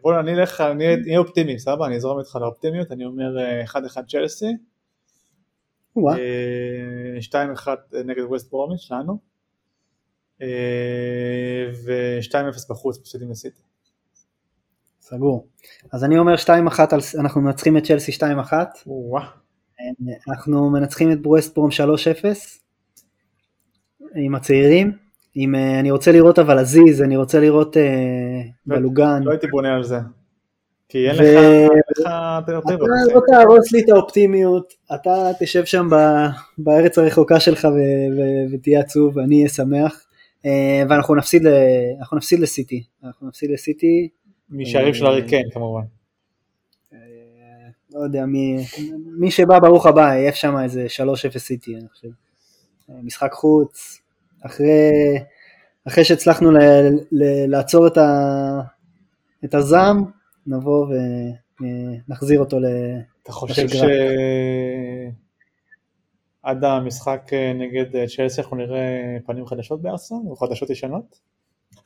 [0.02, 1.86] בוא אני אלך, אני אהיה אופטימי, סבבה?
[1.86, 3.76] אני אזרום איתך לאופטימיות, אני אומר אה, 1-1
[4.08, 4.56] צ'לסי,
[5.96, 6.16] וואה.
[6.18, 7.68] אה, 2-1
[8.04, 9.29] נגד ווסט ברומיץ' שלנו,
[11.84, 12.34] ו-2-0
[12.70, 13.60] בחוץ פשוטים לסיטי.
[15.00, 15.46] סגור.
[15.92, 16.48] אז אני אומר 2-1,
[16.92, 18.22] על- אנחנו מנצחים את צ'לסי 2-1,
[18.86, 19.24] וואו.
[20.30, 21.74] אנחנו מנצחים את ווסטברום 3-0
[24.14, 24.92] עם הצעירים.
[25.34, 27.82] עם, אה, אני רוצה לראות אבל עזיז, אני רוצה לראות אה,
[28.66, 29.22] בלוגן.
[29.22, 29.98] לא הייתי בונה על זה.
[30.88, 32.88] כי אין ו- לך, לך אתה אלטרנטיבות.
[33.14, 35.10] לא תהרוס לי את האופטימיות, אתה
[35.40, 35.88] תשב שם
[36.58, 37.68] בארץ הרחוקה שלך
[38.52, 40.04] ותהיה עצוב, אני אהיה שמח.
[40.46, 41.48] אה, ואנחנו נפסיד, ל-
[41.98, 44.08] אנחנו נפסיד לסיטי, אנחנו נפסיד לסיטי,
[44.50, 45.82] משערים של הארי קיין כמובן.
[46.92, 46.98] אה,
[47.94, 48.56] לא יודע, מי,
[49.18, 50.86] מי שבא ברוך הבא, יהיה שם איזה
[51.34, 52.08] 3-0 סיטי, אני חושב.
[52.90, 54.00] אה, משחק חוץ,
[54.46, 54.90] אחרי,
[55.88, 56.58] אחרי שהצלחנו ל,
[57.12, 58.60] ל, לעצור את, ה,
[59.44, 60.04] את הזעם,
[60.46, 60.86] נבוא
[61.60, 62.64] ונחזיר אותו ל...
[63.22, 65.12] אתה חושב.
[66.42, 71.20] שעד המשחק אה, נגד אה, צ'לסי אנחנו נראה פנים חדשות בארסנל או חדשות ישנות?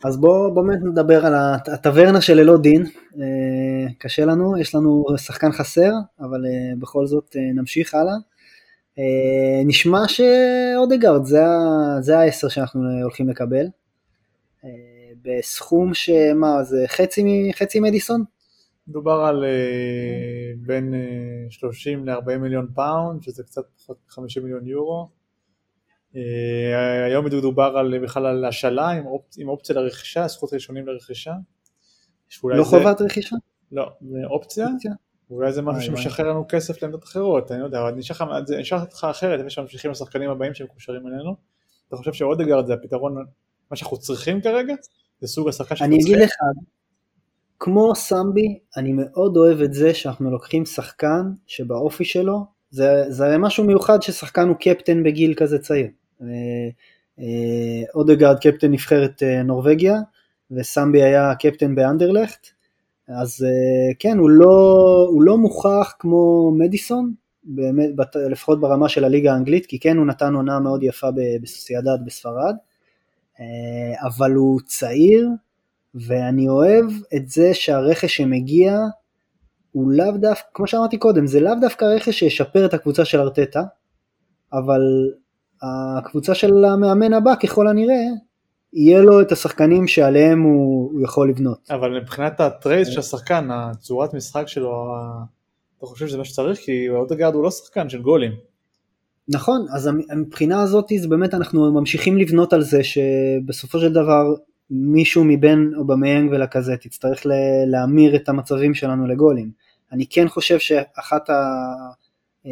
[0.05, 2.82] אז בואו באמת נדבר על הט- הטברנה של ללא דין,
[3.20, 5.90] אה, קשה לנו, יש לנו שחקן חסר,
[6.20, 6.40] אבל
[6.78, 8.14] בכל זאת נמשיך הלאה.
[8.98, 13.66] אה, נשמע שאודגרד זה, העשר שאנחנו הולכים לקבל,
[15.22, 18.24] בסכום שמה זה חצי, חצי מדיסון?
[18.89, 19.51] מדובר על אה,
[20.66, 21.01] בין אה,
[21.51, 25.09] 30 ל-40 מיליון פאונד, שזה קצת פחות מ-50 מיליון יורו.
[26.16, 31.32] אה, היום מדובר על, בכלל על השאלה עם, אופ, עם אופציה לרכישה, זכות ראשונים לרכישה.
[32.45, 33.37] לא זה- חובת רכישה?
[33.72, 34.93] לא, זה אופציה, אופציה?
[35.30, 35.80] אולי זה משהו.
[35.97, 38.01] שמשחרר לנו כסף לעמדות אחרות, אני לא יודע, אבל אני
[38.62, 41.37] אשאל אותך אחרת, לפני שממשיכים לשחקנים הבאים שמקושרים אלינו.
[41.89, 43.14] אתה חושב שאודגרד זה הפתרון,
[43.70, 44.74] מה שאנחנו צריכים כרגע?
[45.20, 46.26] זה סוג השחקן שאנחנו אני אגיד צריכים?
[46.26, 46.35] לך,
[47.64, 53.64] כמו סמבי, אני מאוד אוהב את זה שאנחנו לוקחים שחקן שבאופי שלו, זה, זה משהו
[53.64, 55.86] מיוחד ששחקן הוא קפטן בגיל כזה צעיר.
[57.18, 57.24] אה,
[57.94, 59.94] אודגרד קפטן נבחרת אה, נורבגיה,
[60.50, 62.46] וסמבי היה קפטן באנדרלכט,
[63.08, 67.12] אז אה, כן, הוא לא, הוא לא מוכח כמו מדיסון,
[67.44, 67.90] באמת,
[68.30, 71.06] לפחות ברמה של הליגה האנגלית, כי כן הוא נתן עונה מאוד יפה
[71.42, 72.54] בסוסיידד בספרד,
[74.02, 75.28] אבל הוא צעיר,
[75.95, 76.84] ואני אוהב
[77.16, 78.78] את זה שהרכש שמגיע
[79.72, 83.62] הוא לאו דווקא, כמו שאמרתי קודם, זה לאו דווקא רכש שישפר את הקבוצה של ארטטה,
[84.53, 84.80] אבל
[85.62, 88.05] הקבוצה של המאמן הבא ככל הנראה,
[88.72, 91.59] יהיה לו את השחקנים שעליהם הוא, הוא יכול לבנות.
[91.70, 94.95] אבל מבחינת הטרייס של השחקן, הצורת משחק שלו,
[95.78, 96.59] אתה חושב שזה מה שצריך?
[96.59, 98.32] כי אודגרד הוא לא שחקן של גולים.
[99.28, 104.24] נכון, אז מבחינה הזאת זה באמת אנחנו ממשיכים לבנות על זה שבסופו של דבר
[104.70, 109.50] מישהו מבין אובמיאנג ולקזט יצטרך ל- להמיר את המצבים שלנו לגולים.
[109.92, 111.34] אני כן חושב שאחת ה...
[112.46, 112.50] אה,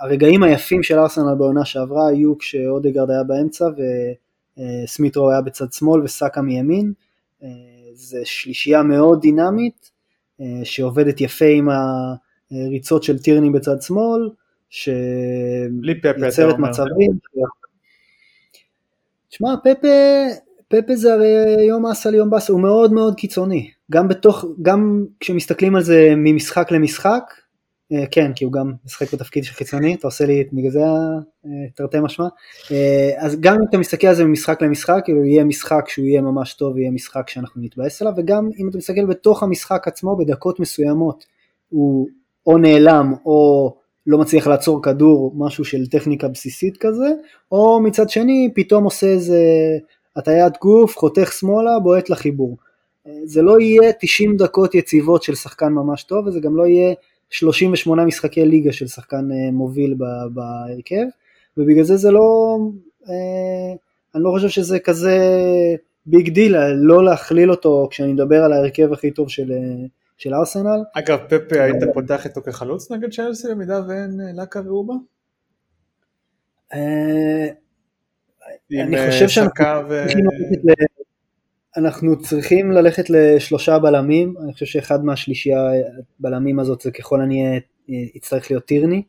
[0.00, 3.64] הרגעים היפים של ארסנל בעונה שעברה היו כשאודגרד היה באמצע
[4.58, 6.92] וסמיטרו היה בצד שמאל וסאקה מימין.
[7.42, 7.48] אה,
[7.92, 9.90] זה שלישייה מאוד דינמית
[10.40, 11.68] אה, שעובדת יפה עם
[12.50, 14.30] הריצות של טירני בצד שמאל.
[14.70, 14.88] ש...
[15.70, 16.68] בלי פפה, אתה יוצרת אומר.
[16.68, 17.18] מצבים.
[19.30, 19.88] שמע, פפה,
[20.82, 23.70] פפה זה הרי יום אסל יום באסל, הוא מאוד מאוד קיצוני.
[23.90, 27.22] גם בתוך, גם כשמסתכלים על זה ממשחק למשחק,
[27.92, 31.50] אה, כן, כי הוא גם משחק בתפקיד של חיצוני, אתה עושה לי, בגלל זה אה,
[31.74, 32.26] תרתי משמע.
[32.70, 36.20] אה, אז גם אם אתה מסתכל על זה ממשחק למשחק, כאילו יהיה משחק שהוא יהיה
[36.20, 40.60] ממש טוב, יהיה משחק שאנחנו נתבאס עליו, וגם אם אתה מסתכל בתוך המשחק עצמו, בדקות
[40.60, 41.24] מסוימות,
[41.68, 42.08] הוא
[42.46, 43.70] או נעלם או
[44.06, 47.08] לא מצליח לעצור כדור, משהו של טכניקה בסיסית כזה,
[47.52, 49.40] או מצד שני פתאום עושה איזה
[50.16, 52.56] הטיית גוף, חותך שמאלה, בועט לחיבור.
[53.24, 56.94] זה לא יהיה 90 דקות יציבות של שחקן ממש טוב, וזה גם לא יהיה
[57.30, 59.94] 38 משחקי ליגה של שחקן אה, מוביל
[60.30, 61.04] בהרכב,
[61.56, 62.56] ובגלל זה זה לא,
[63.08, 63.74] אה,
[64.14, 65.18] אני לא חושב שזה כזה
[66.06, 69.86] big deal, לא להכליל אותו כשאני מדבר על ההרכב הכי טוב של, אה,
[70.16, 70.82] של ארסנל.
[70.94, 74.94] אגב, פפה, היית פותח איתו כחלוץ נגד צ'לסי במידה ואין לאקה ואובה?
[78.70, 80.04] עם אני אה, סקה ו...
[81.76, 85.70] אנחנו צריכים ללכת לשלושה בלמים, אני חושב שאחד מהשלישייה
[86.20, 87.58] בלמים הזאת זה ככל הנראה
[87.90, 89.02] אה, יצטרך להיות טירני,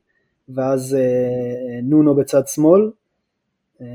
[0.49, 2.91] ואז אה, נונו בצד שמאל,
[3.81, 3.87] אה,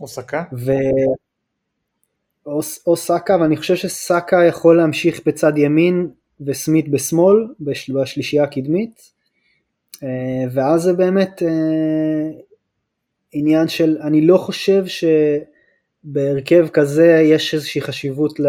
[0.00, 0.44] או סקה?
[0.52, 0.72] ו...
[2.46, 9.12] או, או סאקה, ואני חושב שסאקה יכול להמשיך בצד ימין וסמית בשמאל, בשל, בשלישייה הקדמית,
[10.52, 11.42] ואז זה באמת
[13.32, 14.84] עניין של, אני לא חושב
[16.04, 18.46] שבהרכב כזה יש איזושהי חשיבות, ל...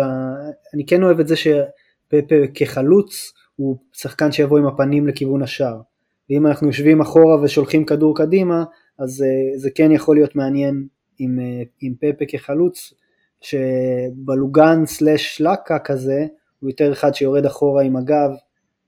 [0.74, 5.82] אני כן אוהב את זה שפפה כחלוץ הוא שחקן שיבוא עם הפנים לכיוון השער,
[6.30, 8.64] ואם אנחנו יושבים אחורה ושולחים כדור קדימה,
[9.00, 10.88] אז אה, זה כן יכול להיות מעניין
[11.20, 11.40] עם,
[11.82, 12.94] עם פפה כחלוץ,
[13.42, 16.26] שבלוגן סלאש לקה כזה,
[16.60, 18.30] הוא יותר אחד שיורד אחורה עם הגב,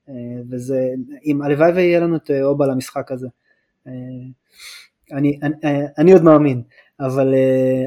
[0.08, 0.14] אה,
[0.50, 0.88] וזה,
[1.24, 3.28] אם הלוואי ויהיה לנו את אובה למשחק הזה.
[5.12, 6.62] אה, אני, אני, אה, אני עוד מאמין,
[7.00, 7.34] אבל,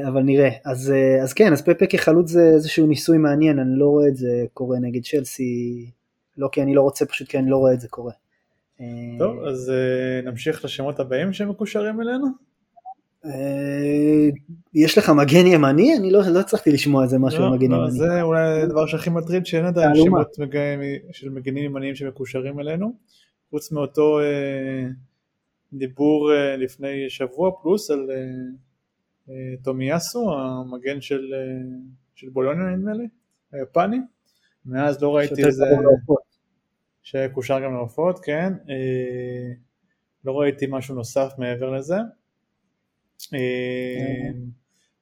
[0.08, 0.50] אבל נראה.
[0.64, 0.92] אז,
[1.22, 4.78] אז כן, אז פפה כחלוץ זה איזשהו ניסוי מעניין, אני לא רואה את זה קורה
[4.78, 5.90] נגד צ'לסי,
[6.38, 8.12] לא כי אני לא רוצה, פשוט כי אני לא רואה את זה קורה.
[9.18, 9.72] טוב, אז
[10.24, 12.26] נמשיך לשמות הבאים שמקושרים אלינו.
[13.24, 14.28] אה,
[14.74, 15.96] יש לך מגן ימני?
[15.96, 17.90] אני לא, לא הצלחתי לשמוע איזה משהו על מגן לא, ימני.
[17.90, 20.36] זה אולי הדבר שהכי מטריד שאין עדיין שמות
[21.12, 22.92] של מגנים ימניים שמקושרים אלינו,
[23.50, 24.86] חוץ מאותו אה,
[25.72, 28.16] דיבור אה, לפני שבוע פלוס על אה,
[29.28, 31.32] אה, טומיאסו, המגן של,
[32.14, 33.08] של בולוניה נדמה לי,
[33.52, 33.96] היפני,
[34.64, 35.64] מאז לא ראיתי איזה...
[37.02, 38.52] שקושר גם לעופות, כן,
[40.24, 41.96] לא ראיתי משהו נוסף מעבר לזה.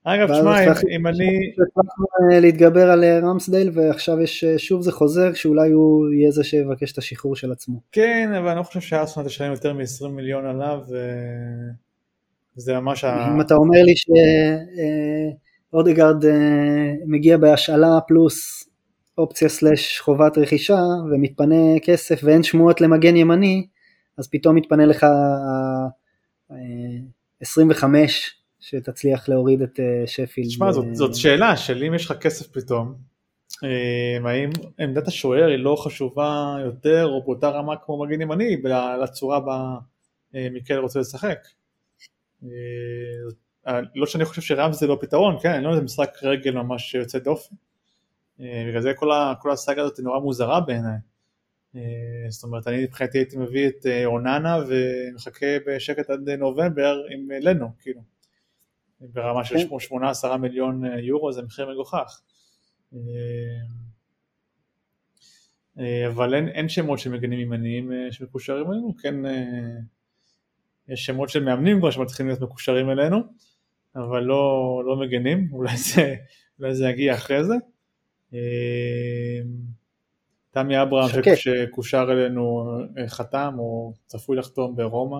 [0.08, 0.62] אה, אגב, שמע,
[0.96, 1.52] אם אני...
[1.52, 6.44] הצלחנו אה, להתגבר על אה, רמסדייל ועכשיו יש, שוב זה חוזר שאולי הוא יהיה זה
[6.44, 7.80] שיבקש את השחרור של עצמו.
[7.92, 10.80] כן, אבל אני לא חושב שארסנל תשלם יותר מ-20 מיליון עליו,
[12.56, 13.34] וזה ממש ה...
[13.34, 13.94] אם אתה אומר לי
[15.72, 16.24] שאודגרד
[17.06, 18.68] מגיע בהשאלה פלוס
[19.18, 20.80] אופציה סלש חובת רכישה
[21.12, 23.66] ומתפנה כסף ואין שמועות למגן ימני,
[24.18, 25.06] אז פתאום מתפנה לך
[27.40, 28.37] 25
[28.68, 30.48] שתצליח להוריד את אה, שפילד.
[30.48, 32.94] תשמע, זאת, זאת שאלה של אם יש לך כסף פתאום,
[33.64, 38.56] אה, האם עמדת השוער היא לא חשובה יותר או באותה רמה כמו מגן ימני
[39.02, 39.74] לצורה בה
[40.34, 41.38] אה, מיקל רוצה לשחק.
[43.94, 46.94] לא שאני חושב שרם זה לא פתרון, כן, אני לא יודע, זה משחק רגל ממש
[46.94, 47.54] יוצא דופן.
[48.38, 49.10] בגלל זה כל,
[49.40, 50.98] כל הסאגה הזאת היא נורא מוזרה בעיניי.
[51.76, 57.32] אה, זאת אומרת, אני מבחינתי הייתי מביא את אה, אוננה ומחכה בשקט עד נובמבר עם
[57.32, 58.00] אה, לנו, כאילו.
[59.00, 59.58] ברמה של 8-10
[60.22, 60.40] כן.
[60.40, 62.20] מיליון יורו זה מחיר מגוחך.
[66.08, 69.14] אבל אין, אין שמות של מגנים ימניים שמקושרים אלינו, כן
[70.88, 73.18] יש שמות של מאמנים כבר שמתחילים להיות מקושרים אלינו,
[73.96, 76.14] אבל לא, לא מגנים, אולי זה,
[76.58, 77.54] אולי זה יגיע אחרי זה.
[80.50, 85.18] תמי אברהם שקושר אלינו אה, חתם או צפוי לחתום ברומא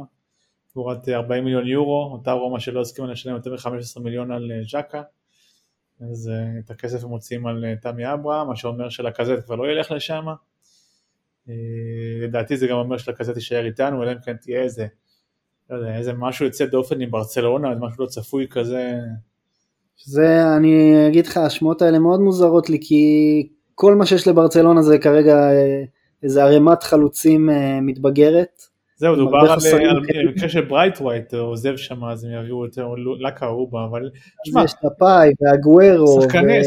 [0.72, 5.02] תמורת 40 מיליון יורו, אותה רומא שלא הסכימה לשלם יותר מ-15 מיליון על אה, ז'קה
[6.00, 9.90] אז uh, את הכסף הם מוציאים על תמי אברהם, מה שאומר שלקזט כבר לא ילך
[9.90, 10.24] לשם.
[12.22, 14.86] לדעתי זה גם אומר שלקזט יישאר איתנו, אלא אם כן תהיה איזה,
[15.70, 18.98] לא יודע, איזה משהו יוצא דופן עם ברצלונה, משהו לא צפוי כזה.
[20.04, 24.98] זה, אני אגיד לך, השמועות האלה מאוד מוזרות לי, כי כל מה שיש לברצלונה זה
[24.98, 25.84] כרגע אה,
[26.22, 28.62] איזה ערימת חלוצים אה, מתבגרת.
[28.98, 32.88] זהו, דובר על מקרה של ברייט ווייט עוזב שם, אז הם יביאו יותר
[33.20, 34.10] לקה אובה, אבל...
[34.64, 36.22] יש את דפאי ואגוורו.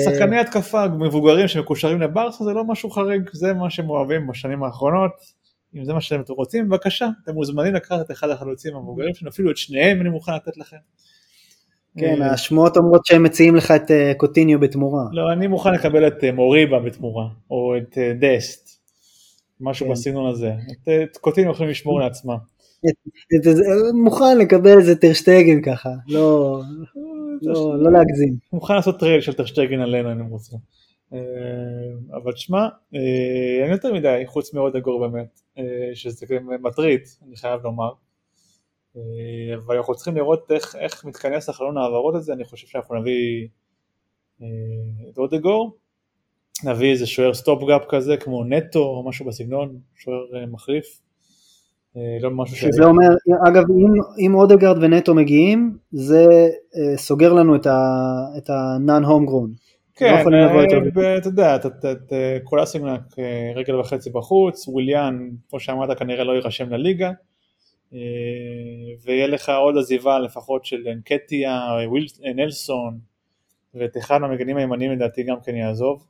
[0.05, 5.11] שחקני התקפה מבוגרים שמקושרים לברסה זה לא משהו חריג, זה מה שהם אוהבים בשנים האחרונות.
[5.75, 9.51] אם זה מה שאתם רוצים, בבקשה, אתם מוזמנים לקחת את אחד החלוצים המבוגרים שלנו, אפילו
[9.51, 10.77] את שניהם אני מוכן לתת לכם.
[11.97, 15.03] כן, אה, השמועות אומרות שהם מציעים לך את אה, קוטיניו בתמורה.
[15.11, 18.70] לא, אני מוכן לקבל את אה, מוריבה בתמורה, או את דסט,
[19.61, 19.91] משהו כן.
[19.91, 20.51] בסגנון הזה.
[21.03, 22.37] את קוטיניו יכולים לשמור לעצמם.
[23.93, 26.61] מוכן לקבל איזה טרשטגן ככה, לא,
[27.41, 28.35] לא, לא להגזים.
[28.53, 30.59] מוכן לעשות trial של טרשטגן עלינו אם הם רוצים.
[32.13, 32.67] אבל תשמע,
[33.63, 35.41] אין יותר מדי, חוץ מאודגור באמת,
[35.93, 36.25] שזה
[36.61, 37.91] מטריד, אני חייב לומר.
[38.97, 43.47] אה, אבל אנחנו צריכים לראות איך, איך מתכנס החלון העברות הזה, אני חושב שאנחנו נביא
[44.41, 44.47] אה,
[45.09, 45.77] את אודגור,
[46.63, 50.99] נביא איזה שוער stop gap כזה כמו נטו או משהו בסגנון, שוער אה, מחליף.
[52.21, 52.85] לא משהו שזה ש...
[52.85, 53.07] אומר,
[53.47, 56.25] אגב אם, אם אודגרד ונטו מגיעים, זה
[56.95, 57.65] סוגר לנו את
[58.49, 59.71] ה-non home grown.
[59.95, 63.01] כן, לא אתה יודע, את כל אסינגנק
[63.55, 67.11] רגל וחצי בחוץ, וויליאן, כמו שאמרת, כנראה לא יירשם לליגה.
[67.93, 67.99] אה,
[69.03, 71.61] ויהיה לך עוד עזיבה לפחות של אנקטיה,
[72.35, 72.99] נלסון,
[73.75, 76.05] ואת אחד מהמגנים הימניים לדעתי גם כן יעזוב.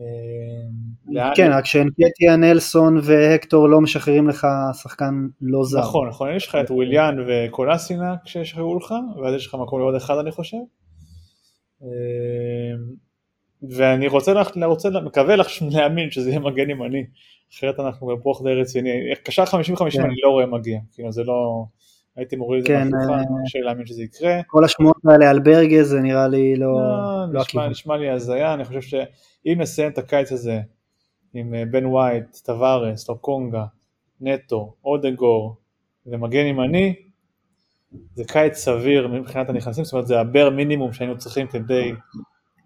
[0.00, 4.46] אה, כן, רק שאנקטיה, נלסון והקטור לא משחררים לך
[4.82, 5.80] שחקן לא זר.
[5.80, 10.18] נכון, נכון, יש לך את וויליאן וקולאסינה כשישחררו לך, ואז יש לך מקום לעוד אחד
[10.18, 10.56] אני חושב.
[11.82, 11.88] אה,
[13.70, 17.04] ואני רוצה, לך, רוצה מקווה לך להאמין שזה יהיה מגן ימני,
[17.52, 18.90] אחרת אנחנו בברוך די רציני.
[19.24, 19.46] קשר 50-50
[19.90, 20.02] כן.
[20.02, 21.64] אני לא רואה מגיע, כאילו זה לא...
[22.16, 24.40] הייתי מוריד את זה כן, מהשולחן, אה, קשה להאמין שזה יקרה.
[24.46, 26.66] כל השמועות האלה על ברגה זה נראה לי לא...
[26.66, 28.80] לא, לא נשמע, נשמע לי הזיה, אני חושב
[29.44, 30.60] שאם נסיים את הקיץ הזה
[31.34, 33.64] עם אה, בן ווייט, טווארס, לוקונגה,
[34.20, 35.56] נטו, אודגור
[36.06, 36.94] ומגן ימני,
[38.14, 41.92] זה קיץ סביר מבחינת הנכנסים, זאת אומרת זה הבר מינימום שהיינו צריכים כדי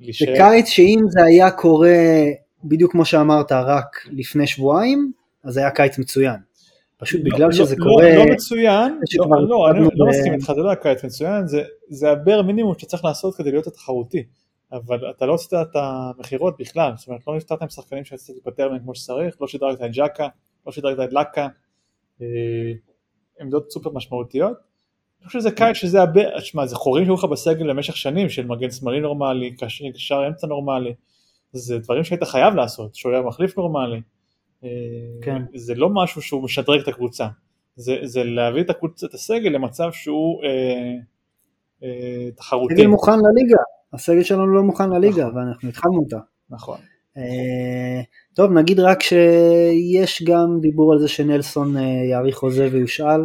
[0.01, 0.27] להישאר.
[0.27, 2.25] זה קיץ שאם זה היה קורה
[2.65, 5.13] בדיוק כמו שאמרת רק לפני שבועיים,
[5.45, 6.37] אז היה קיץ מצוין.
[6.97, 8.17] פשוט לא, בגלל לא, שזה לא, קורה...
[8.17, 12.11] לא מצוין, לא, לא, אני לא מסכים איתך, זה לא היה קיץ מצוין, זה, זה
[12.11, 14.23] הבר מינימום שצריך לעשות כדי להיות התחרותי.
[14.73, 18.71] אבל אתה לא עשית את המכירות בכלל, זאת אומרת לא נפתרת עם שחקנים שרצית להיפטר
[18.71, 20.29] מהם כמו שצריך, לא שדרגת את ג'קה,
[20.67, 21.49] לא שדרגת את לקה,
[22.23, 22.27] אה,
[23.41, 24.57] עמדות סופר משמעותיות.
[25.21, 28.47] אני חושב שזה קיץ שזה הרבה, שמע זה חורים שהיו לך בסגל למשך שנים של
[28.47, 30.95] מגן שמאלי נורמלי, קשר אמצע נורמלי,
[31.53, 34.01] זה דברים שהיית חייב לעשות, שוער מחליף נורמלי,
[34.65, 34.69] אה,
[35.23, 35.43] כן.
[35.55, 37.27] זה לא משהו שהוא משדרג את הקבוצה,
[37.77, 40.49] זה, זה להביא את, הקבוצה, את הסגל למצב שהוא אה,
[41.83, 42.75] אה, תחרותי.
[42.75, 43.63] הסגל מוכן לליגה,
[43.93, 45.37] הסגל שלנו לא מוכן לליגה נכון.
[45.37, 46.19] ואנחנו התחלנו אותה.
[46.51, 46.79] נכון.
[47.17, 48.03] אה,
[48.35, 53.21] טוב נגיד רק שיש גם דיבור על זה שנלסון אה, יאריך חוזה ויושאל.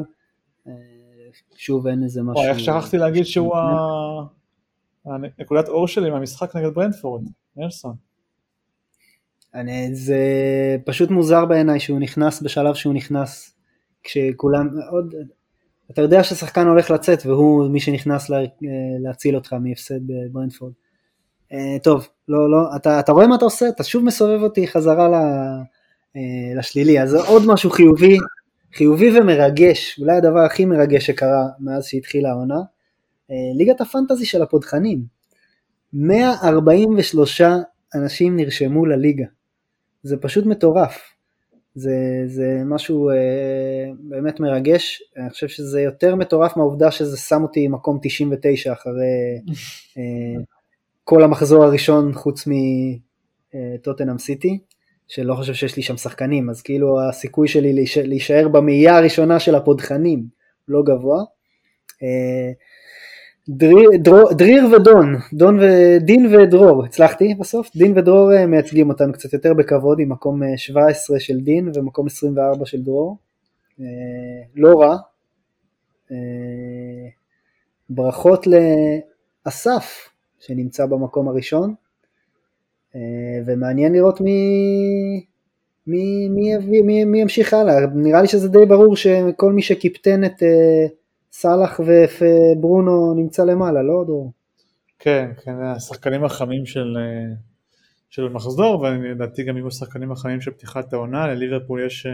[0.67, 0.73] אה,
[1.55, 2.43] שוב אין איזה משהו...
[2.43, 3.55] איך שכחתי להגיד שהוא
[5.05, 7.23] הנקודת אור שלי מהמשחק נגד ברנדפורד,
[7.55, 7.95] נלסון.
[9.53, 10.17] אני, זה
[10.85, 13.55] פשוט מוזר בעיניי שהוא נכנס בשלב שהוא נכנס
[14.03, 15.15] כשכולם עוד
[15.91, 18.37] אתה יודע ששחקן הולך לצאת והוא מי שנכנס לה,
[19.03, 20.73] להציל אותך מהפסד בברנדפורד.
[21.53, 23.69] אה, טוב, לא, לא, אתה, אתה רואה מה אתה עושה?
[23.69, 25.13] אתה שוב מסובב אותי חזרה ל,
[26.15, 28.17] אה, לשלילי, אז עוד משהו חיובי,
[28.73, 32.59] חיובי ומרגש, אולי הדבר הכי מרגש שקרה מאז שהתחילה העונה,
[33.31, 35.03] אה, ליגת הפנטזי של הפודחנים.
[35.93, 37.41] 143
[37.95, 39.25] אנשים נרשמו לליגה.
[40.03, 41.16] זה פשוט מטורף.
[41.77, 43.15] זה, זה משהו אה,
[43.99, 48.93] באמת מרגש, אני חושב שזה יותר מטורף מהעובדה שזה שם אותי מקום 99 אחרי
[49.97, 50.43] אה,
[51.03, 54.59] כל המחזור הראשון חוץ מטוטנאם אה, סיטי,
[55.07, 60.23] שלא חושב שיש לי שם שחקנים, אז כאילו הסיכוי שלי להישאר במאייה הראשונה של הפודחנים
[60.67, 61.23] לא גבוה.
[63.49, 69.99] דריר, ודון, דון ודין ודרור, הצלחתי בסוף, דין ודרור אה, מייצגים אותנו קצת יותר בכבוד
[69.99, 73.17] עם מקום 17 אה, של דין ומקום 24 של דרור,
[73.79, 73.85] אה,
[74.55, 74.97] לא רע,
[77.89, 78.47] ברכות
[79.45, 81.73] לאסף שנמצא במקום הראשון,
[83.45, 84.39] ומעניין לראות מי,
[85.87, 90.43] מי, מי, מי, מי ימשיך הלאה, נראה לי שזה די ברור שכל מי שקיפטן את
[91.39, 94.33] סאלח וברונו נמצא למעלה, לא דרור?
[94.99, 97.35] כן, כן, השחקנים החמים של, אה,
[98.09, 102.11] של המחזור, ולדעתי גם יהיו השחקנים החמים של פתיחת העונה, לליברפול יש אה,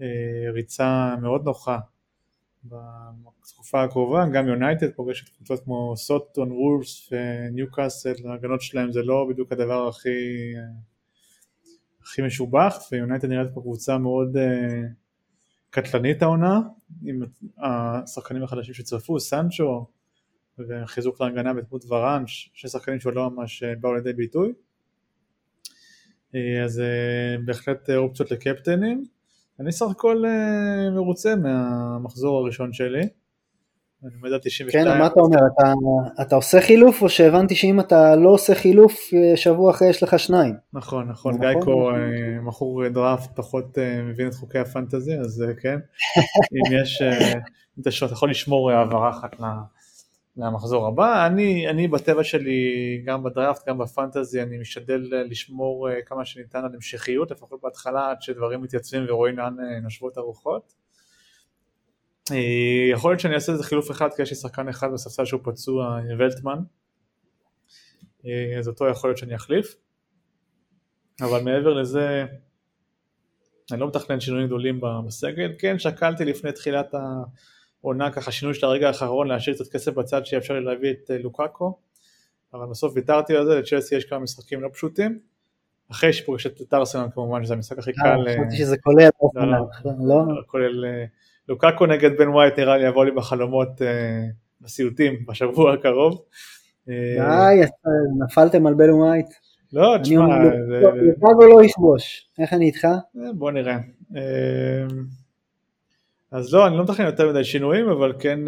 [0.00, 1.78] אה, ריצה מאוד נוחה
[2.64, 9.52] בתקופה הקרובה, גם יונייטד פוגשת קבוצות כמו סוטון, וולס וניוקאסל, ההגנות שלהם זה לא בדיוק
[9.52, 10.10] הדבר הכי,
[12.02, 14.36] הכי משובח, ויונייטד נראית פה קבוצה מאוד
[15.72, 16.60] קטלנית העונה,
[17.04, 17.22] עם
[17.58, 19.86] השחקנים החדשים שצרפו, סנצ'ו
[20.58, 24.52] וחיזוק להגנה בדמות ורן, שחקנים שעוד לא ממש אה, באו לידי ביטוי.
[26.34, 29.04] אה, אז אה, בהחלט אופציות לקפטנים.
[29.60, 30.24] אני סך הכל
[30.94, 33.08] מרוצה מהמחזור הראשון שלי.
[34.04, 34.84] אני עומד על 92.
[34.84, 35.38] כן, מה אתה אומר?
[35.54, 35.72] אתה,
[36.22, 40.54] אתה עושה חילוף או שהבנתי שאם אתה לא עושה חילוף שבוע אחרי יש לך שניים?
[40.72, 42.38] נכון, נכון, נכון גייקו נכון.
[42.42, 45.78] מכור דראפט פחות מבין את חוקי הפנטזי, אז כן,
[46.54, 47.02] אם יש,
[47.78, 49.36] אם אתה יכול לשמור העברה אחת
[50.36, 56.58] למחזור הבא, אני, אני בטבע שלי גם בדראפט גם בפנטזי אני משתדל לשמור כמה שניתן
[56.58, 60.81] על המשכיות לפחות בהתחלה עד שדברים מתייצבים ורואים לאן נושבות הרוחות אה,
[62.92, 65.98] יכול להיות שאני אעשה איזה חילוף אחד כי יש לי שחקן אחד בספסל שהוא פצוע,
[66.18, 66.58] ולטמן,
[68.26, 69.76] אה, אז אותו יכול להיות שאני אחליף,
[71.20, 72.24] אבל מעבר לזה
[73.72, 76.94] אני לא מתכנן שינויים גדולים בסגל, כן שקלתי לפני תחילת
[77.82, 81.18] העונה ככה שינוי של הרגע האחרון להשאיר קצת כסף בצד שיאפשר לי להביא את אה,
[81.18, 81.78] לוקאקו,
[82.54, 85.18] אבל בסוף ויתרתי על זה, לצ'לסי יש כמה משחקים לא פשוטים,
[85.90, 89.42] אחרי שפוגשת את ארסנל כמובן שזה המשחק הכי קל, חשבתי שזה כולל, לא,
[89.84, 90.84] לא, לא, כולל
[91.48, 94.22] לוקקו נגד בן ווייט נראה לי יבוא לי בחלומות אה,
[94.60, 96.22] בסיוטים בשבוע הקרוב.
[96.86, 99.26] די, אה, נפלתם על בן ווייט.
[99.72, 100.26] לא, תשמע,
[100.94, 102.84] לוקקו לא יכבוש, איך אני איתך?
[102.84, 103.78] אה, בוא נראה.
[106.30, 108.40] אז לא, אני לא מתכנן יותר מדי שינויים, אבל כן,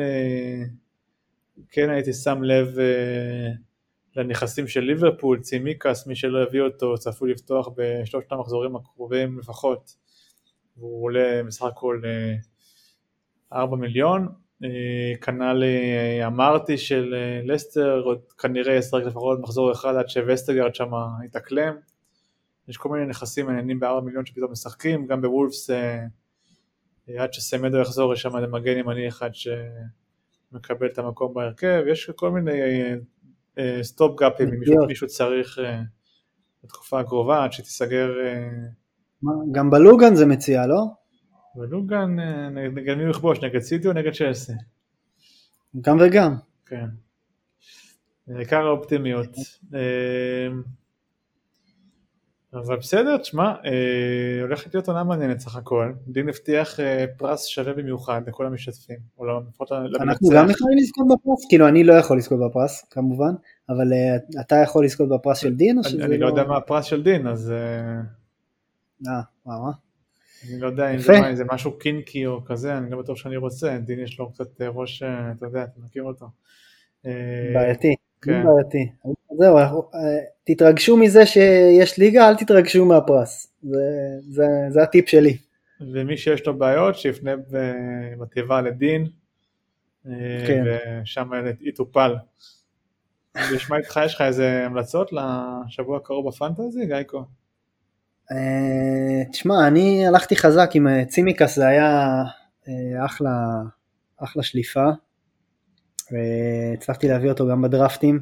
[1.70, 2.76] כן הייתי שם לב
[4.16, 9.97] לנכסים של ליברפול, צימיקס, מי שלא הביא אותו, צפוי לפתוח בשלושת המחזורים הקרובים לפחות,
[10.76, 12.01] והוא עולה בסך הכל
[13.55, 14.28] 4 מיליון,
[15.20, 15.62] כנ"ל
[16.26, 20.90] אמרתי של לסטר, עוד כנראה ישחק לפחות מחזור אחד עד שווסטגרד שם
[21.24, 21.74] יתאקלם,
[22.68, 25.70] יש כל מיני נכסים מעניינים ב-4 מיליון שפתאום משחקים, גם בוולפס
[27.18, 32.61] עד שסמדו יחזור יש שם למגן ימני אחד שמקבל את המקום בהרכב, יש כל מיני
[33.82, 35.80] stop אה, gap ים אם מישהו, מישהו צריך אה,
[36.64, 38.11] בתקופה הקרובה עד שתיסגר.
[38.24, 38.48] אה,
[39.52, 40.84] גם בלוגן זה מציע, לא?
[41.57, 42.16] בלוגן
[42.74, 44.52] נגד מי הוא יכבוש, נגד סיטי או נגד צ'לסי?
[45.80, 46.36] גם וגם.
[46.66, 46.86] כן.
[48.38, 49.36] עיקר האופטימיות.
[52.55, 55.92] אבל בסדר, תשמע, אה, הולכת להיות עונה מעניינת סך הכל.
[56.09, 58.96] דין הבטיח אה, פרס שווה במיוחד לכל המשתתפים.
[60.00, 63.34] אנחנו גם יכולים לזכות בפרס, כאילו אני לא יכול לזכות בפרס כמובן,
[63.68, 66.84] אבל אה, אתה יכול לזכות בפרס של דין או שזה אני לא יודע מה הפרס
[66.84, 67.52] של דין, אז...
[67.52, 69.84] אה, מה?
[70.51, 73.36] אני לא יודע אם זה, מה, זה משהו קינקי או כזה, אני לא בטוח שאני
[73.36, 76.26] רוצה, דין יש לו קצת ראש, אתה יודע, אתה מכיר אותו.
[77.55, 77.95] בעייתי.
[78.22, 78.45] כן.
[78.45, 78.90] בעייתי.
[79.38, 83.55] זהו, אה, תתרגשו מזה שיש ליגה, אל תתרגשו מהפרס.
[83.62, 83.78] זה,
[84.30, 85.36] זה, זה הטיפ שלי.
[85.80, 87.32] ומי שיש לו בעיות, שיפנה
[88.20, 89.07] בתיבה לדין,
[90.07, 90.12] אה,
[90.47, 90.64] כן.
[91.03, 91.30] ושם
[91.61, 92.14] יטופל.
[93.55, 97.24] נשמע איתך, יש לך איזה המלצות לשבוע הקרוב בפנטזי, גאיקו?
[98.33, 102.22] אה, תשמע, אני הלכתי חזק עם צימקס, זה היה
[103.05, 103.62] אחלה,
[104.16, 104.87] אחלה שליפה.
[106.75, 108.20] הצלחתי להביא אותו גם בדרפטים.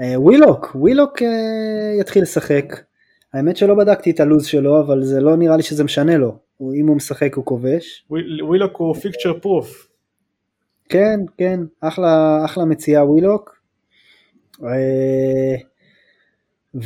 [0.00, 2.80] אה, ווילוק, ווילוק אה, יתחיל לשחק.
[3.34, 6.38] האמת שלא בדקתי את הלו"ז שלו, אבל זה לא נראה לי שזה משנה לו.
[6.60, 8.06] אם הוא משחק הוא כובש.
[8.42, 9.88] ווילוק הוא פיקצ'ר פרוף.
[10.88, 13.56] כן, כן, אחלה, אחלה מציאה ווילוק.
[16.76, 16.80] אה,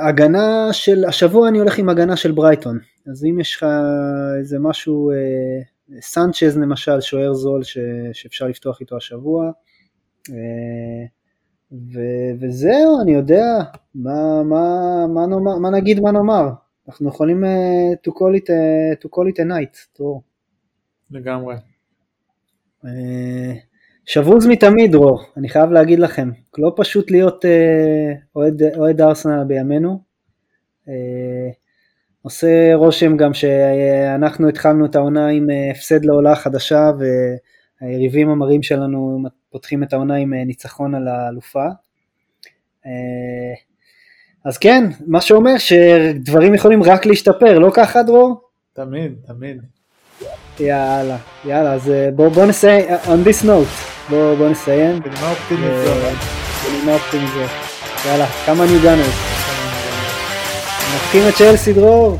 [0.00, 2.78] והגנה של, השבוע אני הולך עם הגנה של ברייטון.
[3.10, 3.66] אז אם יש לך
[4.38, 5.10] איזה משהו
[6.00, 7.78] סנצ'ז למשל, שוער זול ש,
[8.12, 9.50] שאפשר לפתוח איתו השבוע.
[10.28, 11.06] אה,
[11.72, 12.00] ו,
[12.40, 13.44] וזהו, אני יודע,
[13.94, 16.48] מה, מה, מה, נאמר, מה נגיד מה נאמר,
[16.88, 20.22] אנחנו יכולים uh, to, call it, uh, to call it a night, דרור.
[21.10, 21.56] לגמרי.
[22.84, 22.88] Uh,
[24.12, 28.38] שבוז מתמיד דרור, אני חייב להגיד לכם, לא פשוט להיות uh,
[28.76, 30.00] אוהד, ארסנל בימינו.
[30.86, 30.90] Uh,
[32.22, 36.90] עושה רושם גם שאנחנו התחלנו את העונה עם אה, הפסד לעולה חדשה
[37.80, 41.66] והיריבים המרים שלנו פותחים את העונה עם אה, ניצחון על האלופה.
[42.86, 43.54] אה,
[44.44, 48.40] אז כן, מה שאומר שדברים יכולים רק להשתפר, לא ככה דרור?
[48.72, 49.62] תמיד, תמיד.
[50.60, 55.00] יאללה, יאללה, אז בואו בוא נסיים, on this note, בואו בוא נסיים.
[55.00, 55.92] בנימה אופטימית זו.
[56.68, 57.40] בנימה אופטימית זו.
[58.08, 59.14] יאללה, כמה ניו גאנרס.
[60.94, 62.18] נתחיל את צ'לסי דרור.